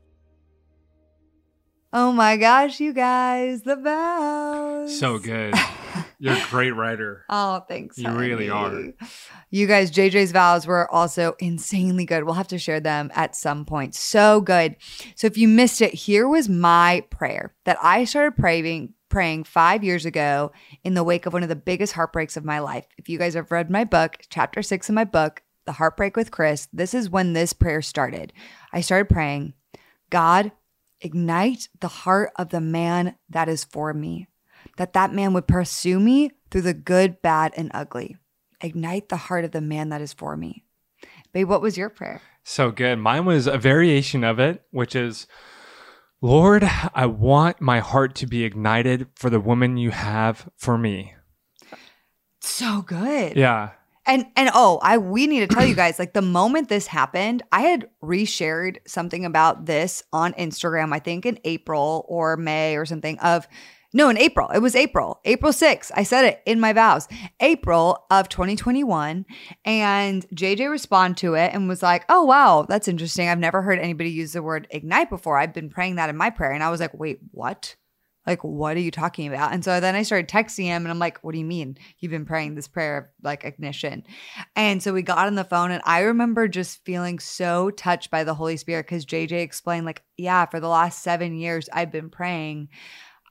Oh 1.96 2.12
my 2.12 2.38
gosh, 2.38 2.80
you 2.80 2.92
guys, 2.92 3.62
the 3.62 3.76
vows. 3.76 5.00
So 5.00 5.20
good. 5.20 5.54
You're 6.20 6.34
a 6.34 6.46
great 6.50 6.72
writer. 6.72 7.24
Oh, 7.30 7.60
thanks. 7.68 7.98
You 7.98 8.10
really 8.12 8.50
are. 8.50 8.72
You 9.52 9.68
guys, 9.68 9.92
JJ's 9.92 10.32
vows 10.32 10.66
were 10.66 10.92
also 10.92 11.36
insanely 11.38 12.06
good. 12.06 12.24
We'll 12.24 12.34
have 12.34 12.48
to 12.48 12.58
share 12.58 12.80
them 12.80 13.12
at 13.14 13.36
some 13.36 13.66
point. 13.66 13.94
So 13.94 14.42
good. 14.42 14.76
So 15.16 15.28
if 15.28 15.38
you 15.38 15.48
missed 15.48 15.82
it, 15.82 15.94
here 15.94 16.28
was 16.28 16.50
my 16.50 17.06
prayer 17.10 17.54
that 17.66 17.78
I 17.82 18.06
started 18.06 18.38
praying 18.38 18.94
praying 19.10 19.44
5 19.44 19.84
years 19.84 20.08
ago 20.08 20.52
in 20.84 20.96
the 20.96 21.04
wake 21.04 21.28
of 21.28 21.34
one 21.34 21.44
of 21.44 21.50
the 21.50 21.56
biggest 21.56 21.94
heartbreaks 21.94 22.36
of 22.36 22.44
my 22.44 22.58
life. 22.58 22.88
If 22.98 23.10
you 23.10 23.20
guys 23.20 23.36
have 23.36 23.52
read 23.52 23.70
my 23.70 23.84
book, 23.84 24.18
chapter 24.30 24.64
6 24.64 24.90
in 24.90 24.96
my 24.96 25.04
book, 25.04 25.44
The 25.66 25.74
Heartbreak 25.74 26.16
with 26.16 26.32
Chris, 26.32 26.68
this 26.74 26.94
is 26.94 27.10
when 27.10 27.34
this 27.34 27.54
prayer 27.54 27.82
started. 27.82 28.34
I 28.72 28.82
started 28.82 29.10
praying, 29.10 29.54
God, 30.10 30.52
ignite 31.02 31.70
the 31.80 31.88
heart 31.88 32.32
of 32.38 32.50
the 32.50 32.62
man 32.62 33.16
that 33.30 33.48
is 33.48 33.64
for 33.64 33.94
me 33.94 34.28
that 34.78 34.94
that 34.94 35.14
man 35.14 35.34
would 35.34 35.48
pursue 35.48 36.00
me 36.00 36.32
through 36.50 36.62
the 36.62 36.74
good, 36.74 37.22
bad, 37.22 37.54
and 37.56 37.72
ugly. 37.74 38.18
Ignite 38.62 39.10
the 39.10 39.18
heart 39.18 39.46
of 39.46 39.52
the 39.52 39.62
man 39.62 39.90
that 39.90 40.02
is 40.02 40.14
for 40.14 40.38
me. 40.38 40.64
Babe, 41.32 41.50
what 41.50 41.62
was 41.62 41.78
your 41.78 41.90
prayer? 41.90 42.22
So 42.44 42.72
good. 42.72 42.98
Mine 42.98 43.26
was 43.26 43.48
a 43.48 43.58
variation 43.58 44.24
of 44.24 44.40
it, 44.40 44.64
which 44.72 44.96
is 44.96 45.28
Lord, 46.22 46.64
I 46.94 47.06
want 47.06 47.60
my 47.60 47.80
heart 47.80 48.16
to 48.16 48.28
be 48.28 48.46
ignited 48.46 49.08
for 49.16 49.30
the 49.30 49.42
woman 49.42 49.76
you 49.76 49.92
have 49.92 50.50
for 50.56 50.78
me. 50.78 51.16
So 52.40 52.82
good. 52.82 53.36
Yeah. 53.36 53.72
And 54.06 54.26
and 54.36 54.50
oh, 54.54 54.80
I 54.82 54.98
we 54.98 55.28
need 55.28 55.48
to 55.48 55.54
tell 55.54 55.66
you 55.66 55.76
guys 55.76 56.00
like 56.00 56.14
the 56.14 56.22
moment 56.22 56.70
this 56.70 56.88
happened, 56.88 57.44
I 57.52 57.62
had 57.62 57.90
reshared 58.02 58.78
something 58.86 59.26
about 59.26 59.66
this 59.66 60.04
on 60.12 60.34
Instagram, 60.34 60.94
I 60.94 61.00
think 61.00 61.26
in 61.26 61.40
April 61.46 62.06
or 62.08 62.36
May 62.38 62.76
or 62.76 62.86
something 62.86 63.18
of 63.20 63.48
no, 63.96 64.10
in 64.10 64.18
April. 64.18 64.50
It 64.50 64.58
was 64.60 64.76
April, 64.76 65.22
April 65.24 65.52
6th. 65.52 65.92
I 65.96 66.02
said 66.02 66.26
it 66.26 66.42
in 66.48 66.60
my 66.60 66.74
vows, 66.74 67.08
April 67.40 68.06
of 68.10 68.28
2021. 68.28 69.24
And 69.66 70.30
JJ 70.30 70.70
responded 70.72 71.18
to 71.18 71.36
it 71.36 71.54
and 71.54 71.70
was 71.70 71.84
like, 71.84 72.04
oh, 72.10 72.24
wow, 72.24 72.66
that's 72.68 72.88
interesting. 72.88 73.30
I've 73.30 73.38
never 73.38 73.62
heard 73.62 73.78
anybody 73.78 74.10
use 74.10 74.34
the 74.34 74.42
word 74.42 74.68
ignite 74.72 75.12
before. 75.12 75.38
I've 75.38 75.54
been 75.54 75.70
praying 75.70 75.96
that 75.98 76.10
in 76.10 76.18
my 76.18 76.32
prayer. 76.32 76.54
And 76.54 76.64
I 76.64 76.72
was 76.72 76.80
like, 76.80 76.96
wait, 76.96 77.20
what? 77.32 77.76
Like, 78.26 78.44
what 78.44 78.78
are 78.78 78.82
you 78.82 78.92
talking 78.92 79.28
about? 79.28 79.54
And 79.54 79.64
so 79.64 79.80
then 79.80 79.96
I 79.96 80.04
started 80.04 80.30
texting 80.30 80.66
him 80.66 80.84
and 80.84 80.92
I'm 80.92 81.00
like, 81.00 81.24
what 81.24 81.34
do 81.34 81.40
you 81.40 81.46
mean? 81.46 81.78
You've 82.00 82.12
been 82.12 82.26
praying 82.26 82.56
this 82.56 82.68
prayer 82.68 82.98
of 82.98 83.06
like 83.22 83.44
ignition. 83.44 84.04
And 84.56 84.82
so 84.82 84.94
we 84.94 85.02
got 85.02 85.28
on 85.28 85.36
the 85.36 85.44
phone 85.44 85.72
and 85.72 85.82
I 85.86 86.02
remember 86.02 86.48
just 86.48 86.84
feeling 86.86 87.20
so 87.20 87.70
touched 87.70 88.10
by 88.10 88.24
the 88.24 88.34
Holy 88.34 88.58
Spirit 88.58 88.86
because 88.86 89.06
JJ 89.06 89.34
explained, 89.42 89.86
like, 89.86 90.04
yeah, 90.18 90.46
for 90.46 90.60
the 90.60 90.70
last 90.70 91.04
seven 91.04 91.36
years, 91.36 91.70
I've 91.74 91.92
been 91.92 92.10
praying 92.10 92.70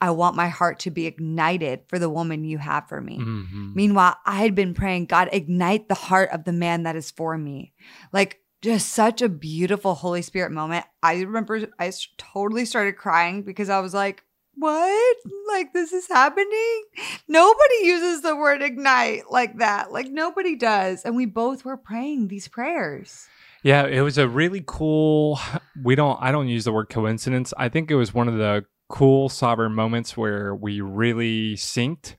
I 0.03 0.11
want 0.11 0.35
my 0.35 0.49
heart 0.49 0.81
to 0.81 0.91
be 0.91 1.07
ignited 1.07 1.83
for 1.87 1.97
the 1.97 2.11
woman 2.11 2.43
you 2.43 2.59
have 2.59 2.89
for 2.89 3.01
me. 3.01 3.19
Mm-hmm. 3.21 3.71
Meanwhile, 3.73 4.17
I 4.27 4.43
had 4.43 4.53
been 4.53 4.75
praying, 4.75 5.07
God, 5.07 5.29
ignite 5.31 5.89
the 5.89 5.95
heart 5.95 6.31
of 6.33 6.43
the 6.43 6.53
man 6.53 6.83
that 6.83 6.97
is 6.97 7.13
for 7.13 7.39
me. 7.39 7.73
Like, 8.13 8.41
just 8.63 8.89
such 8.89 9.23
a 9.23 9.29
beautiful 9.29 9.95
Holy 9.95 10.23
Spirit 10.23 10.51
moment. 10.51 10.87
I 11.05 11.21
remember 11.21 11.69
I 11.79 11.93
totally 12.19 12.65
started 12.65 12.97
crying 12.97 13.43
because 13.43 13.69
I 13.69 13.79
was 13.79 13.95
like, 13.95 14.25
what? 14.55 15.17
Like, 15.49 15.73
this 15.73 15.93
is 15.93 16.09
happening? 16.09 16.85
Nobody 17.29 17.75
uses 17.83 18.23
the 18.23 18.37
word 18.37 18.63
ignite 18.63 19.31
like 19.31 19.59
that. 19.59 19.93
Like, 19.93 20.11
nobody 20.11 20.57
does. 20.57 21.05
And 21.05 21.17
we 21.17 21.27
both 21.27 21.65
were 21.65 21.77
praying 21.77 22.29
these 22.29 22.49
prayers. 22.49 23.27
Yeah, 23.63 23.87
it 23.87 24.01
was 24.01 24.19
a 24.19 24.29
really 24.29 24.63
cool. 24.67 25.39
We 25.83 25.95
don't, 25.95 26.21
I 26.21 26.33
don't 26.33 26.49
use 26.49 26.65
the 26.65 26.73
word 26.73 26.89
coincidence. 26.89 27.55
I 27.57 27.69
think 27.69 27.91
it 27.91 27.95
was 27.95 28.13
one 28.13 28.29
of 28.29 28.37
the 28.37 28.65
cool, 28.89 29.29
sovereign 29.29 29.75
moments 29.75 30.17
where 30.17 30.55
we 30.55 30.81
really 30.81 31.55
synced 31.55 32.17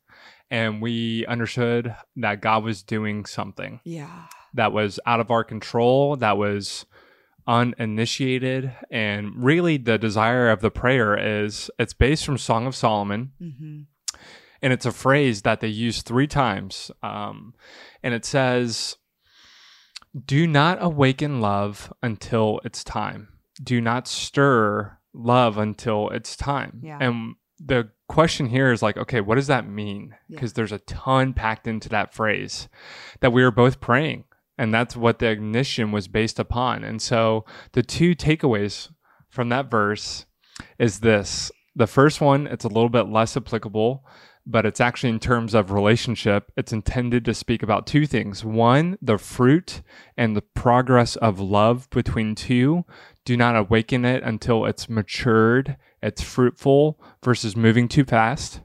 and 0.50 0.82
we 0.82 1.26
understood 1.26 1.96
that 2.16 2.42
God 2.42 2.64
was 2.64 2.82
doing 2.84 3.26
something. 3.26 3.80
Yeah. 3.84 4.26
That 4.54 4.72
was 4.72 5.00
out 5.06 5.20
of 5.20 5.32
our 5.32 5.44
control, 5.44 6.16
that 6.18 6.38
was 6.38 6.86
uninitiated. 7.48 8.74
And 8.90 9.44
really, 9.44 9.78
the 9.78 9.98
desire 9.98 10.50
of 10.50 10.62
the 10.62 10.72
prayer 10.72 11.18
is 11.18 11.70
it's 11.80 11.94
based 11.94 12.26
from 12.26 12.38
Song 12.38 12.66
of 12.66 12.76
Solomon. 12.76 13.32
Mm-hmm. 13.42 13.82
And 14.62 14.74
it's 14.74 14.86
a 14.86 14.92
phrase 14.92 15.42
that 15.42 15.60
they 15.60 15.68
use 15.68 16.02
three 16.02 16.28
times. 16.28 16.90
Um, 17.02 17.54
and 18.02 18.14
it 18.14 18.26
says, 18.26 18.98
Do 20.26 20.48
not 20.48 20.78
awaken 20.82 21.42
love 21.42 21.92
until 22.02 22.62
it's 22.64 22.84
time. 22.84 23.28
Do 23.62 23.82
not 23.82 24.08
stir 24.08 24.98
love 25.14 25.58
until 25.58 26.10
it's 26.10 26.36
time. 26.36 26.80
Yeah. 26.82 26.98
And 27.00 27.36
the 27.60 27.90
question 28.08 28.48
here 28.48 28.72
is 28.72 28.82
like, 28.82 28.98
okay, 28.98 29.22
what 29.22 29.36
does 29.36 29.48
that 29.48 29.68
mean? 29.68 30.16
Because 30.30 30.52
yeah. 30.52 30.56
there's 30.56 30.72
a 30.72 30.80
ton 30.80 31.34
packed 31.34 31.68
into 31.68 31.90
that 31.90 32.14
phrase 32.14 32.68
that 33.22 33.32
we 33.32 33.44
are 33.44 33.52
both 33.52 33.80
praying. 33.80 34.26
And 34.58 34.74
that's 34.74 34.96
what 34.96 35.20
the 35.20 35.28
ignition 35.28 35.92
was 35.92 36.08
based 36.08 36.40
upon. 36.40 36.84
And 36.84 37.02
so 37.02 37.46
the 37.72 37.84
two 37.84 38.16
takeaways 38.16 38.90
from 39.30 39.50
that 39.50 39.72
verse 39.72 40.26
is 40.78 41.00
this. 41.00 41.52
The 41.76 41.88
first 41.88 42.22
one, 42.22 42.46
it's 42.46 42.66
a 42.66 42.70
little 42.70 42.90
bit 42.90 43.10
less 43.10 43.36
applicable, 43.36 44.06
but 44.46 44.66
it's 44.66 44.82
actually 44.82 45.10
in 45.10 45.20
terms 45.20 45.56
of 45.56 45.72
relationship. 45.72 46.52
It's 46.56 46.74
intended 46.74 47.26
to 47.26 47.34
speak 47.34 47.64
about 47.64 47.88
two 47.88 48.06
things. 48.06 48.46
One, 48.46 48.98
the 49.02 49.18
fruit 49.18 49.82
and 50.18 50.36
the 50.36 50.42
progress 50.42 51.16
of 51.16 51.40
love 51.40 51.90
between 51.90 52.36
two 52.36 52.86
do 53.26 53.38
not 53.38 53.56
awaken 53.56 54.06
it 54.06 54.22
until 54.24 54.66
it's 54.66 54.90
matured, 54.90 55.78
it's 56.02 56.22
fruitful 56.22 57.02
versus 57.24 57.56
moving 57.56 57.88
too 57.88 58.04
fast. 58.04 58.62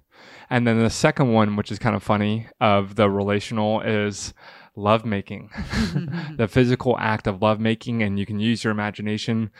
And 0.50 0.66
then 0.66 0.78
the 0.78 0.90
second 0.90 1.32
one, 1.32 1.56
which 1.56 1.70
is 1.70 1.78
kind 1.78 1.94
of 1.94 2.02
funny, 2.02 2.48
of 2.60 2.96
the 2.96 3.08
relational 3.08 3.80
is 3.80 4.34
love 4.78 5.04
making, 5.04 5.50
the 6.36 6.48
physical 6.48 6.96
act 6.98 7.26
of 7.26 7.42
love 7.42 7.60
making, 7.60 8.02
and 8.02 8.18
you 8.18 8.26
can 8.26 8.40
use 8.40 8.64
your 8.64 8.70
imagination. 8.70 9.50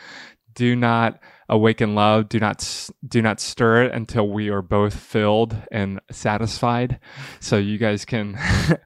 Do 0.55 0.75
not 0.75 1.19
awaken 1.47 1.95
love. 1.95 2.29
Do 2.29 2.39
not 2.39 2.89
do 3.07 3.21
not 3.21 3.39
stir 3.39 3.83
it 3.83 3.93
until 3.93 4.27
we 4.27 4.49
are 4.49 4.61
both 4.61 4.95
filled 4.95 5.55
and 5.71 5.99
satisfied. 6.11 6.99
So 7.39 7.57
you 7.57 7.77
guys 7.77 8.03
can 8.03 8.37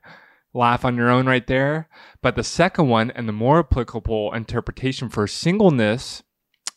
laugh 0.54 0.84
on 0.86 0.98
your 0.98 1.10
own 1.10 1.26
right 1.26 1.48
there. 1.48 1.88
But 2.22 2.36
the 2.36 2.43
second 2.43 2.89
one, 2.89 3.12
and 3.12 3.28
the 3.28 3.34
more 3.34 3.60
applicable 3.60 4.34
interpretation 4.34 5.10
for 5.10 5.26
singleness, 5.26 6.24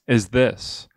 is 0.06 0.28
this 0.28 0.88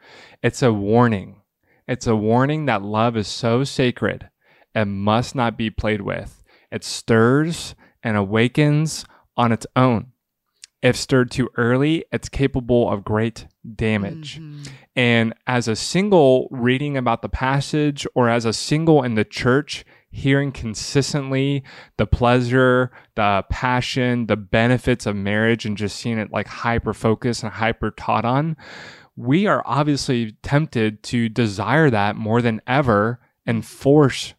it's 0.41 0.61
a 0.61 0.71
warning. 0.71 1.41
It's 1.87 2.07
a 2.07 2.15
warning 2.15 2.65
that 2.67 2.83
love 2.83 3.17
is 3.17 3.27
so 3.27 3.63
sacred 3.63 4.29
and 4.75 5.01
must 5.01 5.33
not 5.33 5.57
be 5.57 5.69
played 5.69 6.01
with. 6.01 6.43
It 6.71 6.83
stirs 6.83 7.73
and 8.03 8.17
awakens 8.17 9.05
on 9.37 9.51
its 9.51 9.67
own. 9.75 10.11
If 10.81 10.95
stirred 10.95 11.29
too 11.29 11.49
early, 11.57 12.05
it's 12.11 12.29
capable 12.29 12.89
of 12.89 13.03
great 13.03 13.47
damage. 13.75 14.39
Mm-hmm. 14.39 14.63
And 14.95 15.33
as 15.45 15.67
a 15.67 15.75
single 15.75 16.47
reading 16.51 16.95
about 16.95 17.21
the 17.21 17.29
passage 17.29 18.07
or 18.15 18.29
as 18.29 18.45
a 18.45 18.53
single 18.53 19.03
in 19.03 19.15
the 19.15 19.25
church, 19.25 19.83
hearing 20.09 20.51
consistently 20.51 21.63
the 21.97 22.07
pleasure, 22.07 22.91
the 23.15 23.43
passion, 23.49 24.27
the 24.27 24.37
benefits 24.37 25.05
of 25.05 25.15
marriage, 25.15 25.65
and 25.65 25.77
just 25.77 25.97
seeing 25.97 26.17
it 26.17 26.31
like 26.31 26.47
hyper 26.47 26.93
focused 26.93 27.43
and 27.43 27.51
hyper 27.51 27.91
taught 27.91 28.25
on, 28.25 28.55
we 29.15 29.47
are 29.47 29.61
obviously 29.65 30.37
tempted 30.43 31.03
to 31.03 31.27
desire 31.27 31.89
that 31.89 32.15
more 32.15 32.41
than 32.41 32.61
ever 32.65 33.19
and 33.45 33.65
force 33.65 34.33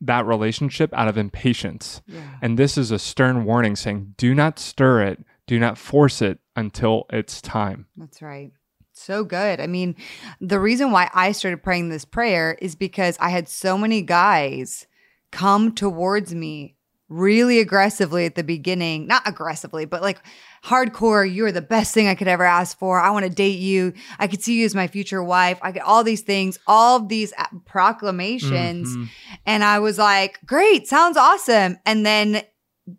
that 0.00 0.26
relationship 0.26 0.92
out 0.92 1.08
of 1.08 1.16
impatience. 1.16 2.02
Yeah. 2.06 2.20
And 2.42 2.58
this 2.58 2.76
is 2.76 2.90
a 2.90 2.98
stern 2.98 3.44
warning 3.44 3.76
saying, 3.76 4.14
do 4.16 4.34
not 4.34 4.58
stir 4.58 5.02
it, 5.02 5.24
do 5.46 5.58
not 5.58 5.78
force 5.78 6.20
it 6.20 6.38
until 6.54 7.06
it's 7.10 7.40
time. 7.40 7.86
That's 7.96 8.20
right. 8.20 8.50
So 8.92 9.24
good. 9.24 9.60
I 9.60 9.66
mean, 9.66 9.94
the 10.40 10.58
reason 10.58 10.90
why 10.90 11.10
I 11.12 11.32
started 11.32 11.62
praying 11.62 11.90
this 11.90 12.04
prayer 12.04 12.56
is 12.62 12.74
because 12.74 13.16
I 13.20 13.28
had 13.28 13.48
so 13.48 13.76
many 13.76 14.00
guys 14.00 14.86
come 15.30 15.74
towards 15.74 16.34
me 16.34 16.75
really 17.08 17.60
aggressively 17.60 18.26
at 18.26 18.34
the 18.34 18.42
beginning, 18.42 19.06
not 19.06 19.22
aggressively, 19.26 19.84
but 19.84 20.02
like 20.02 20.18
hardcore, 20.64 21.32
you're 21.32 21.52
the 21.52 21.62
best 21.62 21.94
thing 21.94 22.08
I 22.08 22.16
could 22.16 22.26
ever 22.26 22.42
ask 22.42 22.76
for. 22.78 22.98
I 22.98 23.10
want 23.10 23.24
to 23.24 23.30
date 23.30 23.60
you. 23.60 23.92
I 24.18 24.26
could 24.26 24.42
see 24.42 24.58
you 24.58 24.64
as 24.64 24.74
my 24.74 24.88
future 24.88 25.22
wife. 25.22 25.58
I 25.62 25.70
get 25.70 25.84
all 25.84 26.02
these 26.02 26.22
things, 26.22 26.58
all 26.66 26.96
of 26.96 27.08
these 27.08 27.32
proclamations. 27.64 28.96
Mhm. 28.96 29.08
And 29.46 29.62
I 29.62 29.78
was 29.78 29.98
like, 29.98 30.40
great, 30.44 30.88
sounds 30.88 31.16
awesome. 31.16 31.78
And 31.86 32.04
then 32.04 32.42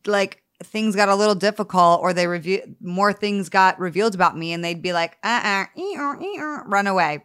like 0.06 0.42
things 0.64 0.96
got 0.96 1.08
a 1.08 1.16
little 1.16 1.36
difficult 1.36 2.02
or 2.02 2.14
they 2.14 2.26
review 2.26 2.62
more 2.82 3.14
things 3.14 3.48
got 3.48 3.80
revealed 3.80 4.16
about 4.16 4.36
me 4.36 4.54
and 4.54 4.64
they'd 4.64 4.82
be 4.82 4.92
like, 4.92 5.18
uh-uh, 5.24 5.66
ee-uh, 5.78 6.16
ee-uh, 6.20 6.64
run 6.66 6.88
away. 6.88 7.24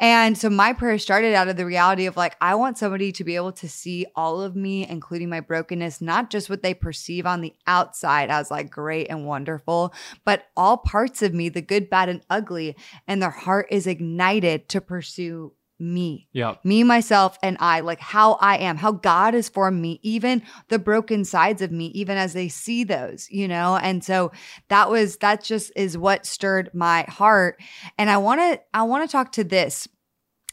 And 0.00 0.36
so 0.36 0.50
my 0.50 0.72
prayer 0.72 0.98
started 0.98 1.34
out 1.34 1.46
of 1.46 1.56
the 1.56 1.66
reality 1.66 2.06
of 2.06 2.16
like, 2.16 2.36
I 2.40 2.56
want 2.56 2.76
somebody 2.76 3.12
to 3.12 3.22
be 3.22 3.36
able 3.36 3.52
to 3.52 3.68
see 3.68 4.06
all 4.16 4.40
of 4.40 4.56
me, 4.56 4.88
including 4.88 5.28
my 5.28 5.40
brokenness, 5.40 6.00
not 6.00 6.30
just 6.30 6.50
what 6.50 6.62
they 6.62 6.74
perceive 6.74 7.26
on 7.26 7.42
the 7.42 7.54
outside 7.66 8.30
as 8.30 8.50
like 8.50 8.70
great 8.70 9.06
and 9.08 9.24
wonderful, 9.24 9.94
but 10.24 10.46
all 10.56 10.76
parts 10.76 11.22
of 11.22 11.32
me, 11.32 11.48
the 11.48 11.62
good, 11.62 11.88
bad, 11.88 12.08
and 12.08 12.22
ugly. 12.28 12.76
And 13.06 13.22
their 13.22 13.30
heart 13.30 13.68
is 13.70 13.86
ignited 13.86 14.68
to 14.70 14.80
pursue 14.80 15.52
me 15.92 16.28
Yeah. 16.32 16.54
me, 16.64 16.82
myself, 16.82 17.38
and 17.42 17.56
I, 17.60 17.80
like 17.80 18.00
how 18.00 18.34
I 18.34 18.56
am, 18.58 18.76
how 18.76 18.92
God 18.92 19.34
has 19.34 19.48
formed 19.48 19.80
me, 19.80 20.00
even 20.02 20.42
the 20.68 20.78
broken 20.78 21.24
sides 21.24 21.60
of 21.60 21.70
me, 21.70 21.86
even 21.88 22.16
as 22.16 22.32
they 22.32 22.48
see 22.48 22.84
those, 22.84 23.28
you 23.30 23.46
know? 23.46 23.76
And 23.76 24.02
so 24.02 24.32
that 24.68 24.90
was, 24.90 25.18
that 25.18 25.44
just 25.44 25.70
is 25.76 25.98
what 25.98 26.26
stirred 26.26 26.70
my 26.72 27.02
heart. 27.08 27.60
And 27.98 28.08
I 28.08 28.16
want 28.16 28.40
to, 28.40 28.60
I 28.72 28.82
want 28.84 29.08
to 29.08 29.12
talk 29.12 29.32
to 29.32 29.44
this 29.44 29.86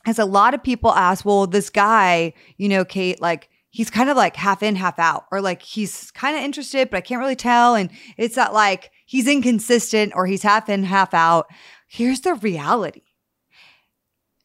as 0.06 0.20
a 0.20 0.26
lot 0.26 0.54
of 0.54 0.64
people 0.64 0.92
ask, 0.92 1.24
well, 1.26 1.48
this 1.48 1.70
guy, 1.70 2.34
you 2.58 2.68
know, 2.68 2.84
Kait, 2.84 3.22
like, 3.22 3.50
he's 3.74 3.90
kind 3.90 4.10
of 4.10 4.18
like 4.18 4.36
half 4.36 4.62
in, 4.62 4.76
half 4.76 5.00
out, 5.00 5.26
or 5.32 5.40
like 5.40 5.62
he's 5.62 6.12
kind 6.12 6.36
of 6.36 6.44
interested, 6.44 6.90
but 6.90 6.98
I 6.98 7.02
can't 7.02 7.22
really 7.22 7.38
tell. 7.38 7.76
And 7.76 7.90
it's 8.18 8.36
that 8.36 8.54
like 8.54 8.92
he's 9.06 9.28
inconsistent 9.28 10.12
or 10.14 10.26
he's 10.26 10.44
half 10.44 10.68
in, 10.68 10.84
half 10.84 11.14
out. 11.14 11.48
Here's 11.88 12.20
the 12.20 12.34
reality 12.34 13.04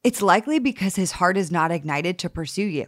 it's 0.06 0.22
likely 0.22 0.60
because 0.60 0.94
his 0.94 1.10
heart 1.10 1.36
is 1.36 1.50
not 1.50 1.72
ignited 1.72 2.16
to 2.20 2.30
pursue 2.30 2.62
you. 2.62 2.86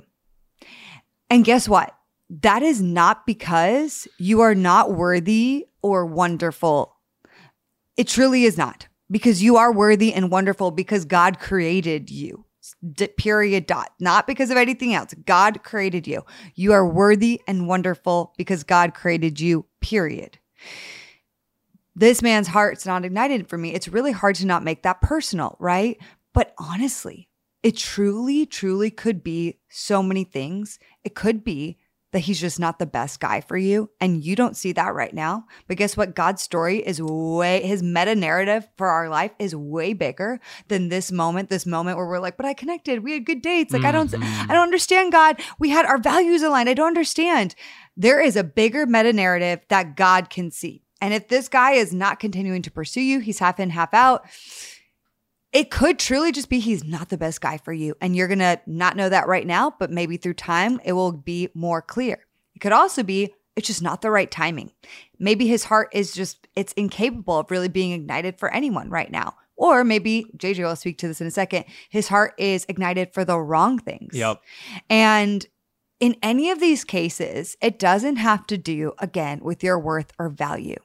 And 1.29 1.45
guess 1.45 1.69
what? 1.69 1.93
That 2.31 2.63
is 2.63 2.81
not 2.81 3.27
because 3.27 4.07
you 4.21 4.41
are 4.43 4.55
not 4.55 4.93
worthy 4.93 5.67
or 5.83 6.07
wonderful. 6.07 6.95
It 7.97 8.07
truly 8.07 8.45
is 8.45 8.57
not 8.57 8.87
because 9.11 9.43
you 9.43 9.57
are 9.57 9.73
worthy 9.73 10.15
and 10.15 10.31
wonderful 10.31 10.71
because 10.71 11.05
God 11.05 11.41
created 11.41 12.09
you. 12.09 12.45
Period 13.17 13.67
dot 13.67 13.91
not 13.99 14.27
because 14.27 14.51
of 14.51 14.59
anything 14.59 14.93
else 14.93 15.15
god 15.25 15.63
created 15.63 16.07
you 16.07 16.23
you 16.55 16.75
are 16.75 16.87
worthy 16.87 17.41
and 17.49 17.67
wonderful 17.67 18.35
because 18.37 18.63
god 18.63 18.93
created 18.93 19.41
you 19.41 19.65
period 19.81 20.39
this 21.97 22.21
man's 22.21 22.49
heart's 22.49 22.85
not 22.85 23.07
ignited 23.07 23.49
for 23.49 23.57
me 23.57 23.73
it's 23.73 23.89
really 23.89 24.13
hard 24.13 24.35
to 24.35 24.45
not 24.45 24.63
make 24.63 24.83
that 24.83 25.01
personal 25.01 25.57
right 25.59 25.97
but 26.39 26.55
honestly 26.57 27.29
it 27.65 27.77
truly 27.77 28.47
truly 28.47 28.93
could 28.93 29.25
be 29.25 29.59
so 29.69 30.05
many 30.05 30.23
things. 30.23 30.79
It 31.03 31.17
could 31.17 31.43
be 31.43 31.79
that 32.13 32.21
he's 32.21 32.41
just 32.41 32.61
not 32.61 32.79
the 32.79 32.87
best 32.87 33.19
guy 33.19 33.41
for 33.41 33.57
you 33.57 33.91
and 34.01 34.25
you 34.25 34.37
don't 34.37 34.57
see 34.57 34.71
that 34.71 34.95
right 34.95 35.13
now. 35.13 35.47
But 35.67 35.79
guess 35.79 35.97
what? 35.97 36.15
God's 36.15 36.41
story 36.41 36.79
is 36.79 37.03
way 37.03 37.61
his 37.63 37.83
meta 37.83 38.15
narrative 38.15 38.69
for 38.79 38.87
our 38.87 39.09
life 39.09 39.33
is 39.41 39.57
way 39.57 39.93
bigger 39.93 40.39
than 40.69 40.89
this 40.89 41.11
moment 41.11 41.51
this 41.51 41.67
moment 41.67 41.97
where 41.97 42.07
we're 42.07 42.21
like 42.21 42.37
but 42.37 42.47
i 42.47 42.55
connected. 42.55 43.03
We 43.03 43.15
had 43.15 43.27
good 43.27 43.43
dates. 43.43 43.73
Like 43.73 43.85
i 43.85 43.91
don't 43.91 44.15
i 44.15 44.19
mm-hmm. 44.19 44.47
don't 44.47 44.63
understand 44.63 45.11
god. 45.11 45.41
We 45.59 45.71
had 45.71 45.87
our 45.87 45.99
values 45.99 46.43
aligned. 46.43 46.69
I 46.69 46.75
don't 46.75 46.87
understand. 46.87 47.57
There 47.97 48.21
is 48.21 48.37
a 48.37 48.45
bigger 48.45 48.87
meta 48.87 49.13
narrative 49.13 49.63
that 49.71 49.97
god 49.97 50.31
can 50.31 50.53
see. 50.53 50.85
And 51.01 51.13
if 51.13 51.27
this 51.27 51.49
guy 51.49 51.73
is 51.73 51.93
not 51.93 52.21
continuing 52.21 52.63
to 52.63 52.71
pursue 52.71 53.01
you 53.01 53.19
he's 53.19 53.41
half 53.41 53.59
in 53.59 53.71
half 53.71 53.93
out 53.93 54.25
it 55.53 55.71
could 55.71 55.99
truly 55.99 56.33
just 56.33 56.49
be 56.49 56.59
he's 56.59 56.85
not 56.85 57.09
the 57.09 57.19
best 57.19 57.41
guy 57.41 57.59
for 57.59 57.73
you. 57.73 57.95
And 58.01 58.15
you're 58.15 58.29
going 58.29 58.39
to 58.41 58.61
not 58.67 58.97
know 58.97 59.09
that 59.09 59.29
right 59.29 59.47
now, 59.47 59.75
but 59.79 59.91
maybe 59.91 60.17
through 60.17 60.35
time, 60.35 60.81
it 60.85 60.93
will 60.93 61.13
be 61.13 61.49
more 61.55 61.81
clear. 61.81 62.27
It 62.55 62.61
could 62.61 62.73
also 62.73 63.03
be 63.03 63.35
it's 63.57 63.67
just 63.67 63.83
not 63.83 64.03
the 64.03 64.11
right 64.11 64.31
timing. 64.31 64.71
Maybe 65.19 65.49
his 65.49 65.65
heart 65.65 65.89
is 65.93 66.13
just, 66.13 66.47
it's 66.55 66.73
incapable 66.75 67.41
of 67.41 67.51
really 67.51 67.69
being 67.69 67.91
ignited 67.91 68.39
for 68.39 68.55
anyone 68.55 68.89
right 68.89 69.11
now. 69.11 69.35
Or 69.57 69.83
maybe, 69.83 70.27
JJ 70.37 70.63
will 70.63 70.77
speak 70.77 70.99
to 70.99 71.09
this 71.09 71.21
in 71.21 71.27
a 71.27 71.33
second, 71.33 71.65
his 71.89 72.07
heart 72.07 72.35
is 72.39 72.65
ignited 72.69 73.13
for 73.13 73.25
the 73.25 73.37
wrong 73.37 73.81
things. 73.81 74.15
Yep. 74.15 74.41
And 74.89 75.45
in 75.99 76.15
any 76.23 76.51
of 76.51 76.61
these 76.61 76.85
cases, 76.85 77.57
it 77.61 77.81
doesn't 77.81 78.17
have 78.17 78.47
to 78.47 78.57
do, 78.57 78.93
again, 79.01 79.41
with 79.43 79.65
your 79.65 79.81
worth 79.81 80.13
or 80.21 80.29
value. 80.29 80.77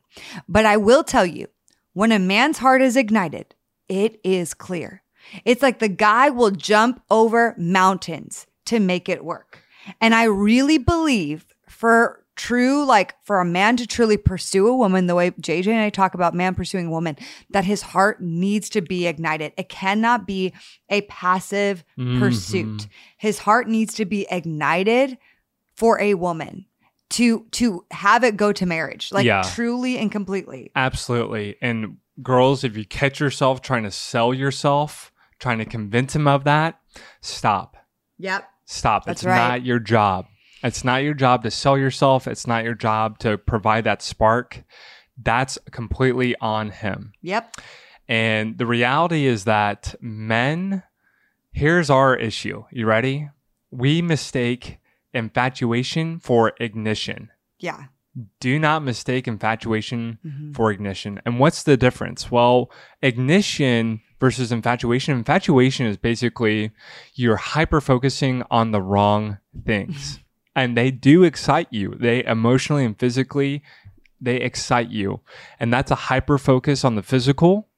But 0.50 0.66
I 0.66 0.78
will 0.78 1.04
tell 1.04 1.28
you, 1.28 1.50
when 1.94 2.12
a 2.12 2.18
man's 2.18 2.58
heart 2.58 2.82
is 2.82 2.98
ignited, 2.98 3.54
it 3.94 4.20
is 4.24 4.54
clear. 4.54 5.04
It's 5.46 5.62
like 5.62 5.80
the 5.80 5.88
guy 5.88 6.30
will 6.30 6.52
jump 6.52 7.02
over 7.10 7.56
mountains 7.58 8.46
to 8.66 8.80
make 8.80 9.08
it 9.08 9.24
work. 9.24 9.62
And 10.02 10.14
I 10.16 10.24
really 10.24 10.78
believe 10.78 11.46
for 11.68 12.24
true, 12.36 12.84
like 12.86 13.14
for 13.24 13.40
a 13.40 13.46
man 13.46 13.78
to 13.78 13.86
truly 13.86 14.18
pursue 14.18 14.68
a 14.68 14.76
woman, 14.76 15.06
the 15.08 15.16
way 15.16 15.32
JJ 15.32 15.68
and 15.68 15.82
I 15.82 15.90
talk 15.90 16.14
about 16.16 16.34
man 16.34 16.56
pursuing 16.56 16.88
a 16.88 16.92
woman, 16.92 17.16
that 17.52 17.64
his 17.66 17.82
heart 17.84 18.22
needs 18.22 18.70
to 18.70 18.82
be 18.82 19.06
ignited. 19.06 19.54
It 19.58 19.70
cannot 19.70 20.26
be 20.26 20.54
a 20.90 21.02
passive 21.02 21.84
pursuit. 21.96 22.66
Mhm. 22.68 22.88
His 23.18 23.40
heart 23.40 23.68
needs 23.68 23.94
to 23.96 24.06
be 24.06 24.26
ignited 24.32 25.18
for 25.76 26.00
a 26.02 26.16
woman 26.16 26.66
to 27.12 27.46
to 27.52 27.86
have 27.92 28.24
it 28.24 28.36
go 28.38 28.52
to 28.52 28.66
marriage, 28.66 29.12
like 29.12 29.26
Yeah. 29.26 29.44
truly 29.54 29.98
and 30.00 30.12
completely. 30.12 30.72
Absolutely. 30.76 31.56
And 31.62 31.98
girls, 32.22 32.64
if 32.64 32.78
you 32.78 32.86
catch 32.86 33.20
yourself 33.20 33.62
trying 33.62 33.84
to 33.84 33.92
sell 33.92 34.34
yourself, 34.34 35.12
trying 35.40 35.58
to 35.60 35.66
convince 35.66 36.16
him 36.16 36.28
of 36.28 36.44
that, 36.44 36.80
stop. 37.22 37.78
Yep. 38.18 38.48
Stop. 38.66 39.06
That's 39.06 39.22
it's 39.22 39.26
right. 39.26 39.50
not 39.50 39.66
your 39.66 39.80
job. 39.80 40.26
It's 40.64 40.84
not 40.84 41.04
your 41.04 41.14
job 41.14 41.44
to 41.44 41.52
sell 41.52 41.78
yourself. 41.78 42.28
It's 42.28 42.48
not 42.48 42.64
your 42.64 42.76
job 42.76 43.20
to 43.20 43.38
provide 43.38 43.84
that 43.84 44.02
spark. 44.02 44.64
That's 45.22 45.58
completely 45.72 46.36
on 46.40 46.70
him. 46.70 47.14
Yep. 47.22 47.58
And 48.08 48.58
the 48.58 48.66
reality 48.66 49.26
is 49.26 49.44
that 49.44 49.96
men, 50.02 50.84
here's 51.52 51.90
our 51.90 52.16
issue. 52.16 52.64
You 52.72 52.86
ready? 52.86 53.30
We 53.72 54.02
mistake 54.02 54.80
infatuation 55.14 56.20
for 56.20 56.54
ignition. 56.60 57.30
Yeah. 57.60 57.86
Do 58.40 58.60
not 58.60 58.84
mistake 58.84 59.28
infatuation 59.28 60.20
Mhm. 60.26 60.56
for 60.56 60.72
ignition. 60.72 61.20
And 61.26 61.40
what's 61.40 61.64
the 61.64 61.78
difference? 61.78 62.30
Well, 62.30 62.72
ignition 63.02 64.02
versus 64.20 64.52
infatuation. 64.52 65.18
Infatuation 65.18 65.86
is 65.86 65.98
basically 65.98 66.72
you're 67.16 67.36
hyper 67.38 67.82
focusing 67.82 68.44
on 68.52 68.72
the 68.72 68.82
wrong 68.82 69.38
things. 69.66 70.20
and 70.56 70.78
they 70.78 70.92
do 70.92 71.24
excite 71.24 71.68
you. 71.72 71.96
They 72.00 72.24
emotionally 72.26 72.86
and 72.86 72.96
physically 73.00 73.64
they 74.22 74.36
excite 74.36 74.92
you. 74.92 75.22
And 75.60 75.74
that's 75.74 75.90
a 75.90 75.96
hyper 75.96 76.38
focus 76.38 76.86
on 76.86 76.94
the 76.94 77.02
physical. 77.02 77.70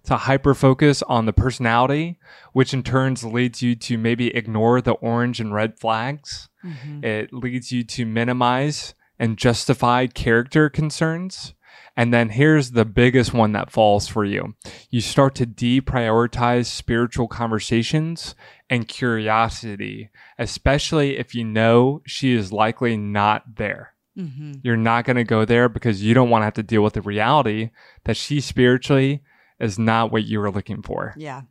It's 0.00 0.10
a 0.10 0.16
hyper 0.16 0.52
focus 0.54 1.02
on 1.02 1.26
the 1.26 1.32
personality, 1.32 2.18
which 2.52 2.74
in 2.74 2.82
turns 2.82 3.22
leads 3.22 3.62
you 3.62 3.76
to 3.76 3.96
maybe 3.96 4.34
ignore 4.34 4.80
the 4.80 4.94
orange 4.94 5.38
and 5.40 5.54
red 5.54 5.78
flags. 5.78 6.48
Mhm. 6.64 7.04
It 7.04 7.32
leads 7.32 7.70
you 7.70 7.84
to 7.84 8.04
minimize 8.04 8.94
and 9.20 9.38
justified 9.38 10.14
character 10.14 10.68
concerns. 10.68 11.54
And 11.96 12.14
then 12.14 12.30
here's 12.30 12.70
the 12.70 12.84
biggest 12.84 13.34
one 13.34 13.52
that 13.52 13.70
falls 13.70 14.08
for 14.08 14.24
you. 14.24 14.54
You 14.90 15.00
start 15.00 15.34
to 15.36 15.46
deprioritize 15.46 16.66
spiritual 16.66 17.28
conversations 17.28 18.34
and 18.70 18.88
curiosity, 18.88 20.08
especially 20.38 21.18
if 21.18 21.34
you 21.34 21.44
know 21.44 22.00
she 22.06 22.32
is 22.32 22.52
likely 22.52 22.96
not 22.96 23.56
there. 23.56 23.94
Mhm. 24.16 24.60
You're 24.62 24.76
not 24.76 25.04
going 25.04 25.16
to 25.16 25.24
go 25.24 25.44
there 25.44 25.68
because 25.68 26.02
you 26.02 26.14
don't 26.14 26.30
want 26.30 26.42
to 26.42 26.46
have 26.46 26.54
to 26.54 26.62
deal 26.62 26.82
with 26.82 26.94
the 26.94 27.02
reality 27.02 27.70
that 28.04 28.16
she 28.16 28.40
spiritually 28.40 29.22
is 29.58 29.78
not 29.78 30.10
what 30.10 30.24
you 30.24 30.40
were 30.40 30.50
looking 30.50 30.82
for. 30.82 31.14
Yeah. 31.18 31.42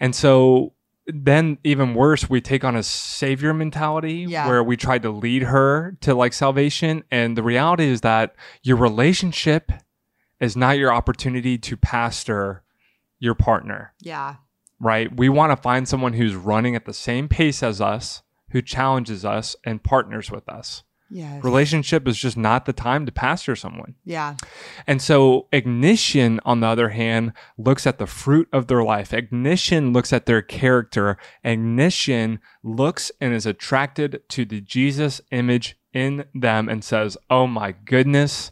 And 0.00 0.14
so 0.14 0.74
then 1.14 1.58
even 1.64 1.94
worse, 1.94 2.28
we 2.30 2.40
take 2.40 2.64
on 2.64 2.76
a 2.76 2.82
savior 2.82 3.52
mentality 3.54 4.26
Yeah. 4.28 4.46
where 4.48 4.62
we 4.62 4.76
try 4.76 4.98
to 4.98 5.10
lead 5.10 5.42
her 5.44 5.96
to 6.02 6.14
like 6.14 6.32
salvation. 6.32 7.04
And 7.10 7.36
the 7.36 7.42
reality 7.42 7.84
is 7.84 8.00
that 8.02 8.34
your 8.62 8.76
relationship 8.76 9.72
is 10.40 10.56
not 10.56 10.78
your 10.78 10.92
opportunity 10.92 11.58
to 11.58 11.76
pastor 11.76 12.62
your 13.18 13.34
partner, 13.34 13.92
Yeah. 14.00 14.36
right? 14.78 15.14
We 15.14 15.28
want 15.28 15.52
to 15.52 15.56
find 15.62 15.86
someone 15.86 16.14
who's 16.14 16.34
running 16.34 16.74
at 16.74 16.86
the 16.86 16.94
same 16.94 17.28
pace 17.28 17.62
as 17.62 17.80
us, 17.80 18.22
who 18.50 18.62
challenges 18.62 19.24
us 19.24 19.54
and 19.64 19.82
partners 19.82 20.30
with 20.30 20.48
us. 20.48 20.82
Yes. 21.10 21.42
Relationship 21.42 22.06
is 22.06 22.16
just 22.16 22.36
not 22.36 22.66
the 22.66 22.72
time 22.72 23.04
to 23.04 23.12
pastor 23.12 23.56
someone. 23.56 23.96
Yeah. 24.04 24.36
And 24.86 25.02
so 25.02 25.48
ignition, 25.52 26.40
on 26.44 26.60
the 26.60 26.68
other 26.68 26.90
hand, 26.90 27.32
looks 27.58 27.86
at 27.86 27.98
the 27.98 28.06
fruit 28.06 28.48
of 28.52 28.68
their 28.68 28.84
life. 28.84 29.12
Ignition 29.12 29.92
looks 29.92 30.12
at 30.12 30.26
their 30.26 30.40
character. 30.40 31.18
Ignition 31.42 32.38
looks 32.62 33.10
and 33.20 33.34
is 33.34 33.44
attracted 33.44 34.22
to 34.28 34.44
the 34.44 34.60
Jesus 34.60 35.20
image 35.32 35.76
in 35.92 36.24
them 36.32 36.68
and 36.68 36.84
says, 36.84 37.16
Oh 37.28 37.48
my 37.48 37.72
goodness, 37.72 38.50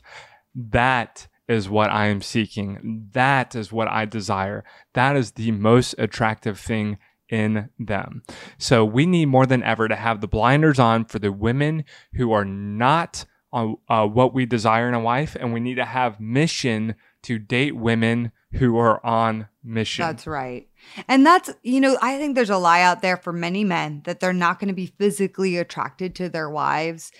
that 0.54 1.28
is 1.46 1.68
what 1.68 1.90
I 1.90 2.06
am 2.06 2.20
seeking. 2.20 3.08
That 3.12 3.54
is 3.54 3.72
what 3.72 3.88
I 3.88 4.04
desire. 4.04 4.64
That 4.94 5.16
is 5.16 5.32
the 5.32 5.52
most 5.52 5.94
attractive 5.96 6.58
thing 6.58 6.98
in 7.28 7.68
them. 7.78 8.22
So 8.58 8.84
we 8.84 9.06
need 9.06 9.26
more 9.26 9.46
than 9.46 9.62
ever 9.62 9.88
to 9.88 9.96
have 9.96 10.20
the 10.20 10.28
blinders 10.28 10.78
on 10.78 11.04
for 11.04 11.18
the 11.18 11.32
women 11.32 11.84
who 12.14 12.32
are 12.32 12.44
not 12.44 13.24
on 13.52 13.76
uh, 13.88 14.06
what 14.06 14.34
we 14.34 14.46
desire 14.46 14.88
in 14.88 14.94
a 14.94 15.00
wife, 15.00 15.36
and 15.38 15.52
we 15.52 15.60
need 15.60 15.76
to 15.76 15.84
have 15.84 16.20
mission 16.20 16.94
to 17.22 17.38
date 17.38 17.76
women 17.76 18.32
who 18.52 18.78
are 18.78 19.04
on 19.04 19.48
mission. 19.62 20.04
That's 20.04 20.26
right. 20.26 20.68
And 21.06 21.24
that's, 21.24 21.50
you 21.62 21.80
know, 21.80 21.98
I 22.00 22.18
think 22.18 22.34
there's 22.34 22.50
a 22.50 22.58
lie 22.58 22.82
out 22.82 23.02
there 23.02 23.16
for 23.16 23.32
many 23.32 23.64
men 23.64 24.02
that 24.04 24.20
they're 24.20 24.32
not 24.32 24.58
going 24.58 24.68
to 24.68 24.74
be 24.74 24.86
physically 24.86 25.56
attracted 25.56 26.14
to 26.16 26.28
their 26.28 26.48
wives. 26.48 27.12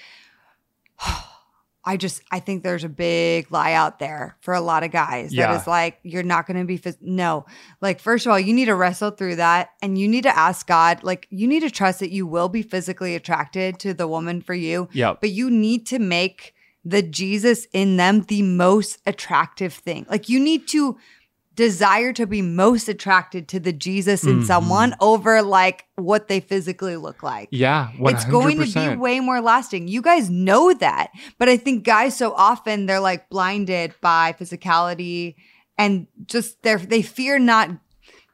I 1.88 1.96
just 1.96 2.20
I 2.30 2.38
think 2.40 2.62
there's 2.62 2.84
a 2.84 2.88
big 2.88 3.50
lie 3.50 3.72
out 3.72 3.98
there 3.98 4.36
for 4.40 4.52
a 4.52 4.60
lot 4.60 4.82
of 4.82 4.90
guys 4.90 5.32
Yeah. 5.32 5.50
that 5.52 5.60
is 5.62 5.66
like 5.66 5.98
you're 6.02 6.22
not 6.34 6.46
going 6.46 6.58
to 6.58 6.64
be 6.66 6.78
phys- 6.78 6.98
no. 7.00 7.46
Like 7.80 7.98
first 7.98 8.26
of 8.26 8.32
all, 8.32 8.38
you 8.38 8.52
need 8.52 8.66
to 8.66 8.74
wrestle 8.74 9.10
through 9.10 9.36
that 9.36 9.70
and 9.80 9.96
you 9.96 10.06
need 10.06 10.24
to 10.24 10.36
ask 10.38 10.66
God 10.66 11.02
like 11.02 11.26
you 11.30 11.46
need 11.48 11.60
to 11.60 11.70
trust 11.70 12.00
that 12.00 12.10
you 12.10 12.26
will 12.26 12.50
be 12.50 12.62
physically 12.62 13.14
attracted 13.14 13.78
to 13.80 13.94
the 13.94 14.06
woman 14.06 14.42
for 14.42 14.54
you, 14.54 14.88
Yeah. 14.92 15.14
but 15.20 15.30
you 15.30 15.50
need 15.50 15.86
to 15.86 15.98
make 15.98 16.52
the 16.84 17.02
Jesus 17.02 17.66
in 17.72 17.96
them 17.96 18.22
the 18.28 18.42
most 18.42 18.98
attractive 19.06 19.72
thing. 19.72 20.06
Like 20.10 20.28
you 20.28 20.38
need 20.40 20.68
to 20.68 20.96
desire 21.58 22.12
to 22.12 22.24
be 22.24 22.40
most 22.40 22.88
attracted 22.88 23.48
to 23.48 23.58
the 23.58 23.72
Jesus 23.72 24.22
in 24.22 24.42
Mhm. 24.42 24.46
someone 24.46 24.94
over 25.00 25.42
like 25.42 25.86
what 25.96 26.28
they 26.28 26.38
physically 26.38 26.96
look 26.96 27.20
like. 27.24 27.48
Yeah, 27.50 27.88
100%. 27.98 28.14
It's 28.14 28.24
going 28.24 28.58
to 28.60 28.90
be 28.90 28.96
way 28.96 29.18
more 29.18 29.40
lasting. 29.40 29.88
You 29.88 30.00
guys 30.00 30.30
know 30.30 30.72
that. 30.74 31.10
But 31.36 31.48
I 31.48 31.56
think 31.56 31.82
guys 31.82 32.16
so 32.16 32.32
often 32.32 32.86
they're 32.86 33.00
like 33.00 33.28
blinded 33.28 33.92
by 34.00 34.36
physicality 34.38 35.34
and 35.76 36.06
just 36.26 36.62
they're 36.62 36.78
they 36.78 37.02
fear 37.02 37.40
not 37.40 37.70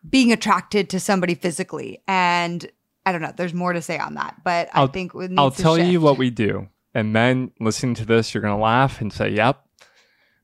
being 0.08 0.30
attracted 0.30 0.90
to 0.90 1.00
somebody 1.00 1.34
physically. 1.34 2.02
And 2.06 2.66
I 3.06 3.12
don't 3.12 3.22
know, 3.22 3.32
there's 3.34 3.54
more 3.54 3.72
to 3.72 3.80
say 3.80 3.96
on 3.98 4.14
that. 4.16 4.36
But 4.44 4.68
I 4.74 4.80
I'll- 4.80 4.86
think 4.88 5.14
it 5.14 5.30
needs 5.30 5.38
I'll 5.38 5.50
tell 5.50 5.78
you 5.78 6.02
what 6.02 6.18
we 6.18 6.28
do. 6.28 6.68
And 6.94 7.10
men 7.14 7.52
listening 7.58 7.94
to 7.94 8.04
this, 8.04 8.34
you're 8.34 8.42
going 8.42 8.54
to 8.56 8.62
laugh 8.62 9.00
and 9.00 9.10
say, 9.10 9.30
yep. 9.30 9.60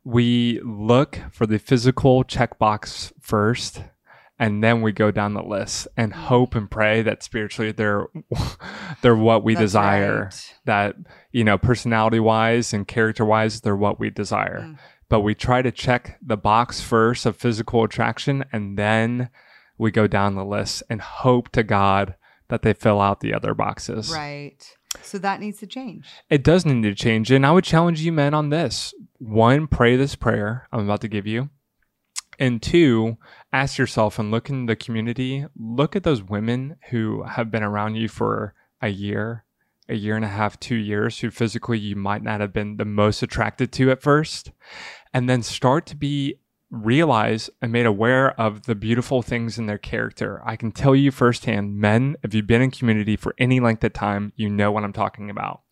We 0.04 0.60
look 0.64 1.20
for 1.30 1.46
the 1.46 1.58
physical 1.58 2.24
checkbox 2.24 3.12
first, 3.20 3.82
and 4.38 4.64
then 4.64 4.80
we 4.80 4.92
go 4.92 5.10
down 5.10 5.34
the 5.34 5.42
list 5.42 5.86
and 5.96 6.12
hope 6.12 6.54
and 6.54 6.70
pray 6.70 7.02
that 7.02 7.22
spiritually 7.22 7.72
they're 7.72 8.06
they're 9.02 9.16
what 9.16 9.44
we 9.44 9.54
That's 9.54 9.64
desire. 9.64 10.24
right. 10.24 10.54
That 10.64 10.96
you 11.32 11.44
know, 11.44 11.58
personality 11.58 12.20
wise 12.20 12.72
and 12.72 12.88
character 12.88 13.24
wise, 13.24 13.60
they're 13.60 13.76
what 13.76 14.00
we 14.00 14.10
desire. 14.10 14.60
Mm. 14.60 14.78
But 15.08 15.20
we 15.20 15.34
try 15.34 15.60
to 15.60 15.72
check 15.72 16.18
the 16.22 16.36
box 16.36 16.80
first 16.80 17.26
of 17.26 17.36
physical 17.36 17.84
attraction, 17.84 18.44
and 18.52 18.78
then 18.78 19.28
we 19.76 19.90
go 19.90 20.06
down 20.06 20.34
the 20.34 20.44
list 20.44 20.82
and 20.88 21.00
hope 21.00 21.48
to 21.50 21.62
God 21.62 22.14
that 22.48 22.62
they 22.62 22.72
fill 22.72 23.00
out 23.00 23.20
the 23.20 23.34
other 23.34 23.54
boxes. 23.54 24.12
Right. 24.12 24.64
So 25.03 25.18
that 25.18 25.40
needs 25.40 25.59
to 25.59 25.66
change. 25.66 26.09
It 26.29 26.42
does 26.42 26.66
need 26.66 26.83
to 26.83 26.94
change. 26.94 27.31
And 27.31 27.46
I 27.46 27.53
would 27.53 27.64
challenge 27.64 28.00
you 28.00 28.12
men 28.12 28.35
on 28.35 28.50
this. 28.50 28.92
One, 29.18 29.66
pray 29.66 29.96
this 29.96 30.14
prayer 30.14 30.68
I'm 30.72 30.85
about 30.85 31.00
to 31.03 31.09
give 31.09 31.26
you. 31.26 31.50
And 32.38 32.62
two, 32.62 33.18
ask 33.53 33.76
yourself 33.76 34.18
and 34.18 34.31
look 34.31 34.48
in 34.48 34.66
the 34.66 34.74
community, 34.74 35.44
look 35.57 35.94
at 35.94 36.05
those 36.05 36.22
women 36.22 36.76
who 36.88 37.22
have 37.24 37.50
been 37.50 37.62
around 37.62 37.96
you 37.96 38.09
for 38.09 38.55
a 38.81 38.88
year, 38.88 39.44
a 39.90 39.94
year 39.94 40.16
and 40.16 40.24
a 40.24 40.29
half, 40.29 40.59
two 40.59 40.76
years, 40.76 41.18
who 41.18 41.31
physically 41.31 41.79
you 41.79 41.96
might 41.96 42.22
not 42.22 42.40
have 42.40 42.53
been 42.53 42.79
the 42.79 42.87
most 42.87 43.22
attracted 43.22 43.72
to 43.72 43.90
at 43.90 44.00
first. 44.00 44.53
And 45.12 45.29
then 45.29 45.42
start 45.42 45.85
to 45.87 45.96
be 45.96 46.37
realize 46.70 47.50
and 47.61 47.72
made 47.72 47.87
aware 47.87 48.38
of 48.40 48.62
the 48.66 48.74
beautiful 48.74 49.22
things 49.22 49.59
in 49.59 49.66
their 49.66 49.78
character. 49.78 50.40
I 50.44 50.54
can 50.56 50.70
tell 50.70 50.94
you 50.94 51.11
firsthand, 51.11 51.76
men, 51.76 52.16
if 52.22 52.33
you've 52.33 52.46
been 52.46 52.62
in 52.62 52.70
community 52.70 53.16
for 53.16 53.35
any 53.38 53.59
length 53.59 53.83
of 53.85 53.92
time, 53.92 54.33
you 54.37 54.48
know 54.48 54.70
what 54.70 54.85
I'm 54.85 54.92
talking 54.92 55.30
about. 55.30 55.62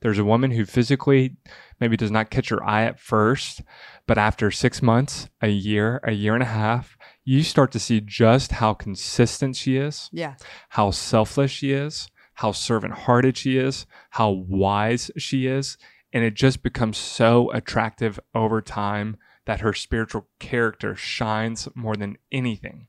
There's 0.00 0.18
a 0.18 0.24
woman 0.24 0.50
who 0.50 0.64
physically 0.64 1.36
maybe 1.80 1.96
does 1.96 2.10
not 2.10 2.30
catch 2.30 2.50
your 2.50 2.64
eye 2.64 2.84
at 2.84 2.98
first, 2.98 3.62
but 4.06 4.18
after 4.18 4.50
six 4.50 4.82
months, 4.82 5.28
a 5.40 5.48
year, 5.48 6.00
a 6.02 6.12
year 6.12 6.34
and 6.34 6.42
a 6.42 6.46
half, 6.46 6.96
you 7.24 7.42
start 7.42 7.70
to 7.72 7.78
see 7.78 8.00
just 8.00 8.52
how 8.52 8.74
consistent 8.74 9.54
she 9.54 9.76
is, 9.76 10.10
Yeah. 10.12 10.34
how 10.70 10.90
selfless 10.90 11.50
she 11.52 11.72
is, 11.72 12.08
how 12.34 12.52
servant 12.52 12.94
hearted 12.94 13.36
she 13.36 13.58
is, 13.58 13.86
how 14.10 14.30
wise 14.30 15.10
she 15.16 15.46
is. 15.46 15.76
And 16.12 16.24
it 16.24 16.34
just 16.34 16.62
becomes 16.62 16.96
so 16.96 17.50
attractive 17.52 18.18
over 18.34 18.60
time 18.62 19.18
that 19.48 19.60
her 19.60 19.72
spiritual 19.72 20.26
character 20.38 20.94
shines 20.94 21.70
more 21.74 21.96
than 21.96 22.18
anything. 22.30 22.86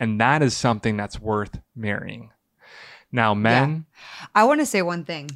And 0.00 0.18
that 0.18 0.40
is 0.40 0.56
something 0.56 0.96
that's 0.96 1.20
worth 1.20 1.60
marrying. 1.76 2.30
Now, 3.12 3.34
men, 3.34 3.84
I 4.34 4.44
want 4.44 4.60
to 4.60 4.66
say 4.66 4.80
one 4.80 5.04
thing 5.04 5.28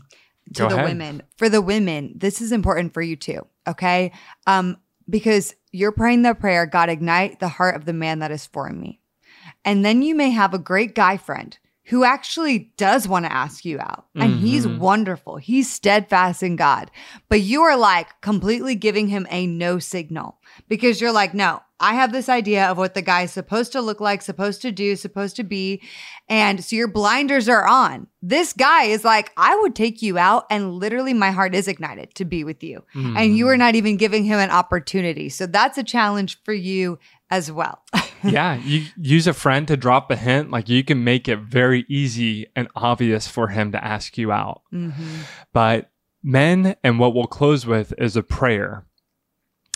to 0.55 0.62
Go 0.62 0.68
the 0.70 0.77
ahead. 0.77 0.88
women. 0.88 1.22
For 1.37 1.50
the 1.50 1.61
women, 1.61 2.14
this 2.16 2.40
is 2.40 2.50
important 2.50 2.94
for 2.94 3.03
you 3.03 3.14
too. 3.14 3.46
Okay. 3.68 4.12
Um, 4.46 4.79
because 5.07 5.55
you're 5.70 5.92
praying 5.92 6.22
the 6.22 6.35
prayer, 6.35 6.64
God 6.64 6.88
ignite 6.88 7.40
the 7.40 7.48
heart 7.48 7.77
of 7.77 7.85
the 7.85 7.92
man 7.92 8.20
that 8.20 8.31
is 8.31 8.46
for 8.46 8.70
me. 8.70 9.00
And 9.66 9.85
then 9.85 10.00
you 10.00 10.14
may 10.14 10.31
have 10.31 10.55
a 10.55 10.59
great 10.59 10.94
guy 10.94 11.18
friend 11.18 11.59
who 11.88 12.02
actually 12.04 12.72
does 12.76 13.06
want 13.06 13.26
to 13.26 13.32
ask 13.32 13.64
you 13.64 13.78
out. 13.78 14.06
And 14.16 14.40
he's 14.40 14.66
Mhm. 14.66 14.78
wonderful. 14.78 15.36
He's 15.36 15.70
steadfast 15.70 16.42
in 16.42 16.56
God. 16.56 16.90
But 17.28 17.40
you 17.42 17.62
are 17.62 17.76
like 17.76 18.08
completely 18.22 18.74
giving 18.74 19.08
him 19.08 19.26
a 19.30 19.46
no 19.46 19.78
signal 19.78 20.38
because 20.68 21.00
you're 21.00 21.12
like, 21.12 21.34
no, 21.34 21.60
I 21.80 21.94
have 21.94 22.12
this 22.12 22.28
idea 22.30 22.66
of 22.66 22.78
what 22.78 22.94
the 22.94 23.02
guy's 23.02 23.32
supposed 23.32 23.72
to 23.72 23.82
look 23.82 24.00
like, 24.00 24.22
supposed 24.22 24.62
to 24.62 24.72
do, 24.72 24.96
supposed 24.96 25.36
to 25.36 25.44
be. 25.44 25.82
And 26.28 26.64
so 26.64 26.76
your 26.76 26.88
blinders 26.88 27.48
are 27.48 27.66
on. 27.66 28.06
This 28.22 28.54
guy 28.54 28.84
is 28.84 29.04
like, 29.04 29.32
I 29.36 29.54
would 29.60 29.74
take 29.74 30.00
you 30.00 30.16
out, 30.16 30.46
and 30.48 30.72
literally 30.72 31.12
my 31.12 31.30
heart 31.32 31.54
is 31.54 31.68
ignited 31.68 32.14
to 32.14 32.24
be 32.24 32.42
with 32.44 32.62
you. 32.64 32.84
And 32.94 33.36
you 33.36 33.48
are 33.48 33.58
not 33.58 33.74
even 33.74 33.98
giving 33.98 34.24
him 34.24 34.38
an 34.38 34.48
opportunity. 34.48 35.28
So 35.28 35.44
that's 35.46 35.76
a 35.76 35.82
challenge 35.82 36.40
for 36.44 36.54
you 36.54 36.98
as 37.30 37.50
well. 37.50 37.82
yeah, 38.24 38.54
you 38.56 38.87
use 38.96 39.26
a 39.26 39.32
friend 39.32 39.66
to 39.68 39.76
drop 39.76 40.10
a 40.10 40.16
hint. 40.16 40.50
Like 40.50 40.68
you 40.68 40.84
can 40.84 41.04
make 41.04 41.28
it 41.28 41.38
very 41.40 41.84
easy 41.88 42.46
and 42.54 42.68
obvious 42.74 43.26
for 43.28 43.48
him 43.48 43.72
to 43.72 43.84
ask 43.84 44.16
you 44.18 44.32
out. 44.32 44.62
Mhm. 44.72 44.94
But 45.52 45.90
men, 46.22 46.76
and 46.82 46.98
what 46.98 47.14
we'll 47.14 47.26
close 47.26 47.66
with 47.66 47.92
is 47.98 48.16
a 48.16 48.22
prayer. 48.22 48.87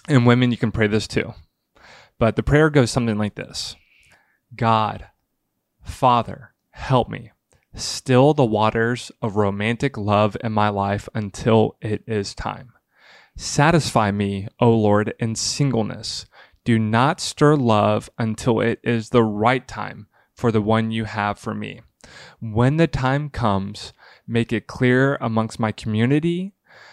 And 0.08 0.26
women, 0.26 0.50
you 0.50 0.56
can 0.56 0.72
pray 0.72 0.87
this 0.87 1.06
too. 1.06 1.34
But 2.18 2.37
the 2.37 2.42
prayer 2.42 2.70
goes 2.70 2.90
something 2.90 3.18
like 3.18 3.34
this 3.34 3.76
God, 4.56 5.06
Father, 5.82 6.54
help 6.70 7.08
me. 7.08 7.30
Still 7.74 8.34
the 8.34 8.44
waters 8.44 9.12
of 9.22 9.37
romantic 9.37 9.96
love 9.96 10.37
in 10.42 10.52
my 10.52 10.68
life 10.68 11.08
until 11.14 11.76
it 11.80 12.02
is 12.06 12.34
time. 12.34 12.72
Satisfy 13.37 14.11
me, 14.11 14.48
O 14.58 14.70
Lord, 14.70 15.14
in 15.20 15.34
singleness. 15.37 16.26
Do 16.68 16.78
not 16.78 17.18
stir 17.18 17.57
love 17.57 18.11
until 18.18 18.61
it 18.61 18.78
is 18.85 19.09
the 19.09 19.22
right 19.22 19.66
time 19.66 20.07
for 20.35 20.52
the 20.52 20.61
one 20.61 20.90
you 20.90 21.04
have 21.04 21.38
for 21.38 21.54
me. 21.54 21.81
When 22.40 22.76
the 22.76 22.87
time 22.87 23.31
comes, 23.31 23.94
make 24.26 24.52
it 24.52 24.66
clear 24.66 25.16
amongst 25.18 25.59
my 25.59 25.72
community, 25.72 26.52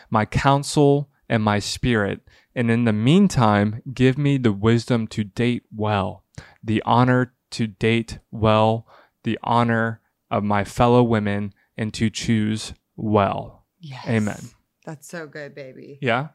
my 0.09 0.23
counsel, 0.23 1.09
and 1.27 1.43
my 1.43 1.59
spirit. 1.59 2.21
And 2.55 2.71
in 2.71 2.85
the 2.85 2.93
meantime, 2.93 3.81
give 3.93 4.17
me 4.17 4.37
the 4.37 4.53
wisdom 4.53 5.07
to 5.07 5.25
date 5.25 5.63
well, 5.75 6.23
the 6.63 6.81
honor 6.85 7.33
to 7.51 7.67
date 7.67 8.19
well, 8.31 8.87
the 9.23 9.37
honor 9.43 9.99
of 10.31 10.45
my 10.45 10.63
fellow 10.63 11.03
women, 11.03 11.53
and 11.75 11.93
to 11.95 12.09
choose 12.09 12.73
well. 12.95 13.65
Yes. 13.81 14.07
Amen. 14.07 14.39
That's 14.85 15.09
so 15.09 15.27
good, 15.27 15.53
baby. 15.53 15.99
Yeah? 16.01 16.29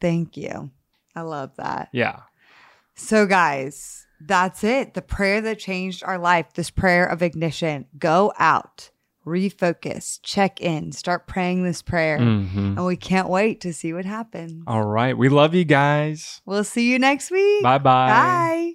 Thank 0.00 0.36
you. 0.36 0.70
I 1.16 1.22
love 1.22 1.50
that. 1.56 1.88
Yeah. 1.90 2.20
So, 2.98 3.26
guys, 3.26 4.06
that's 4.20 4.64
it. 4.64 4.94
The 4.94 5.02
prayer 5.02 5.40
that 5.42 5.58
changed 5.58 6.02
our 6.02 6.18
life, 6.18 6.54
this 6.54 6.70
prayer 6.70 7.04
of 7.06 7.22
ignition. 7.22 7.84
Go 7.98 8.32
out, 8.38 8.90
refocus, 9.26 10.18
check 10.22 10.60
in, 10.62 10.92
start 10.92 11.26
praying 11.26 11.62
this 11.62 11.82
prayer. 11.82 12.18
Mhm. 12.18 12.76
And 12.78 12.86
we 12.86 12.96
can't 12.96 13.28
wait 13.28 13.60
to 13.60 13.74
see 13.74 13.92
what 13.92 14.06
happens. 14.06 14.64
All 14.66 14.84
right. 14.86 15.16
We 15.16 15.28
love 15.28 15.54
you 15.54 15.64
guys. 15.64 16.40
We'll 16.46 16.64
see 16.64 16.90
you 16.90 16.98
next 16.98 17.30
week. 17.30 17.62
Bye 17.62 17.78
bye. 17.78 18.08
Bye. 18.08 18.74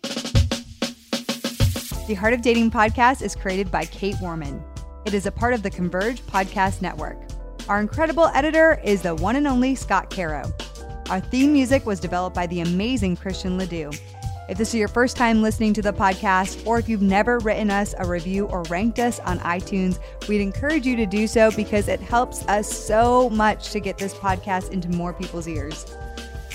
The 2.07 2.13
Heart 2.13 2.33
of 2.33 2.41
Dating 2.41 2.69
podcast 2.69 3.23
is 3.23 3.35
created 3.35 3.71
by 3.71 3.85
Kait 3.85 4.21
Warman. 4.21 4.63
It 5.05 5.15
is 5.15 5.25
a 5.25 5.31
part 5.31 5.55
of 5.55 5.63
the 5.63 5.69
Converge 5.71 6.21
Podcast 6.27 6.81
Network. 6.81 7.17
Our 7.67 7.79
incredible 7.79 8.27
editor 8.35 8.79
is 8.83 9.01
the 9.01 9.15
one 9.15 9.35
and 9.35 9.47
only 9.47 9.73
Scott 9.73 10.09
Caro. 10.11 10.43
Our 11.11 11.19
theme 11.19 11.51
music 11.51 11.85
was 11.85 11.99
developed 11.99 12.37
by 12.37 12.47
the 12.47 12.61
amazing 12.61 13.17
Christian 13.17 13.57
Ledoux. 13.57 13.91
If 14.47 14.57
this 14.57 14.69
is 14.69 14.75
your 14.75 14.87
first 14.87 15.17
time 15.17 15.41
listening 15.41 15.73
to 15.73 15.81
the 15.81 15.91
podcast, 15.91 16.65
or 16.65 16.79
if 16.79 16.87
you've 16.87 17.01
never 17.01 17.39
written 17.39 17.69
us 17.69 17.93
a 17.97 18.07
review 18.07 18.45
or 18.45 18.63
ranked 18.69 18.97
us 18.97 19.19
on 19.19 19.37
iTunes, 19.39 19.99
we'd 20.29 20.39
encourage 20.39 20.85
you 20.85 20.95
to 20.95 21.05
do 21.05 21.27
so 21.27 21.51
because 21.51 21.89
it 21.89 21.99
helps 21.99 22.47
us 22.47 22.71
so 22.71 23.29
much 23.29 23.71
to 23.71 23.81
get 23.81 23.97
this 23.97 24.13
podcast 24.13 24.69
into 24.71 24.87
more 24.87 25.11
people's 25.11 25.49
ears. 25.49 25.85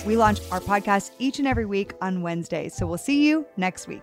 We 0.07 0.17
launch 0.17 0.41
our 0.51 0.61
podcast 0.61 1.11
each 1.19 1.39
and 1.39 1.47
every 1.47 1.67
week 1.67 1.93
on 2.01 2.23
Wednesdays, 2.23 2.75
so 2.75 2.87
we'll 2.87 2.97
see 2.97 3.29
you 3.29 3.45
next 3.59 3.87
week. 3.87 4.03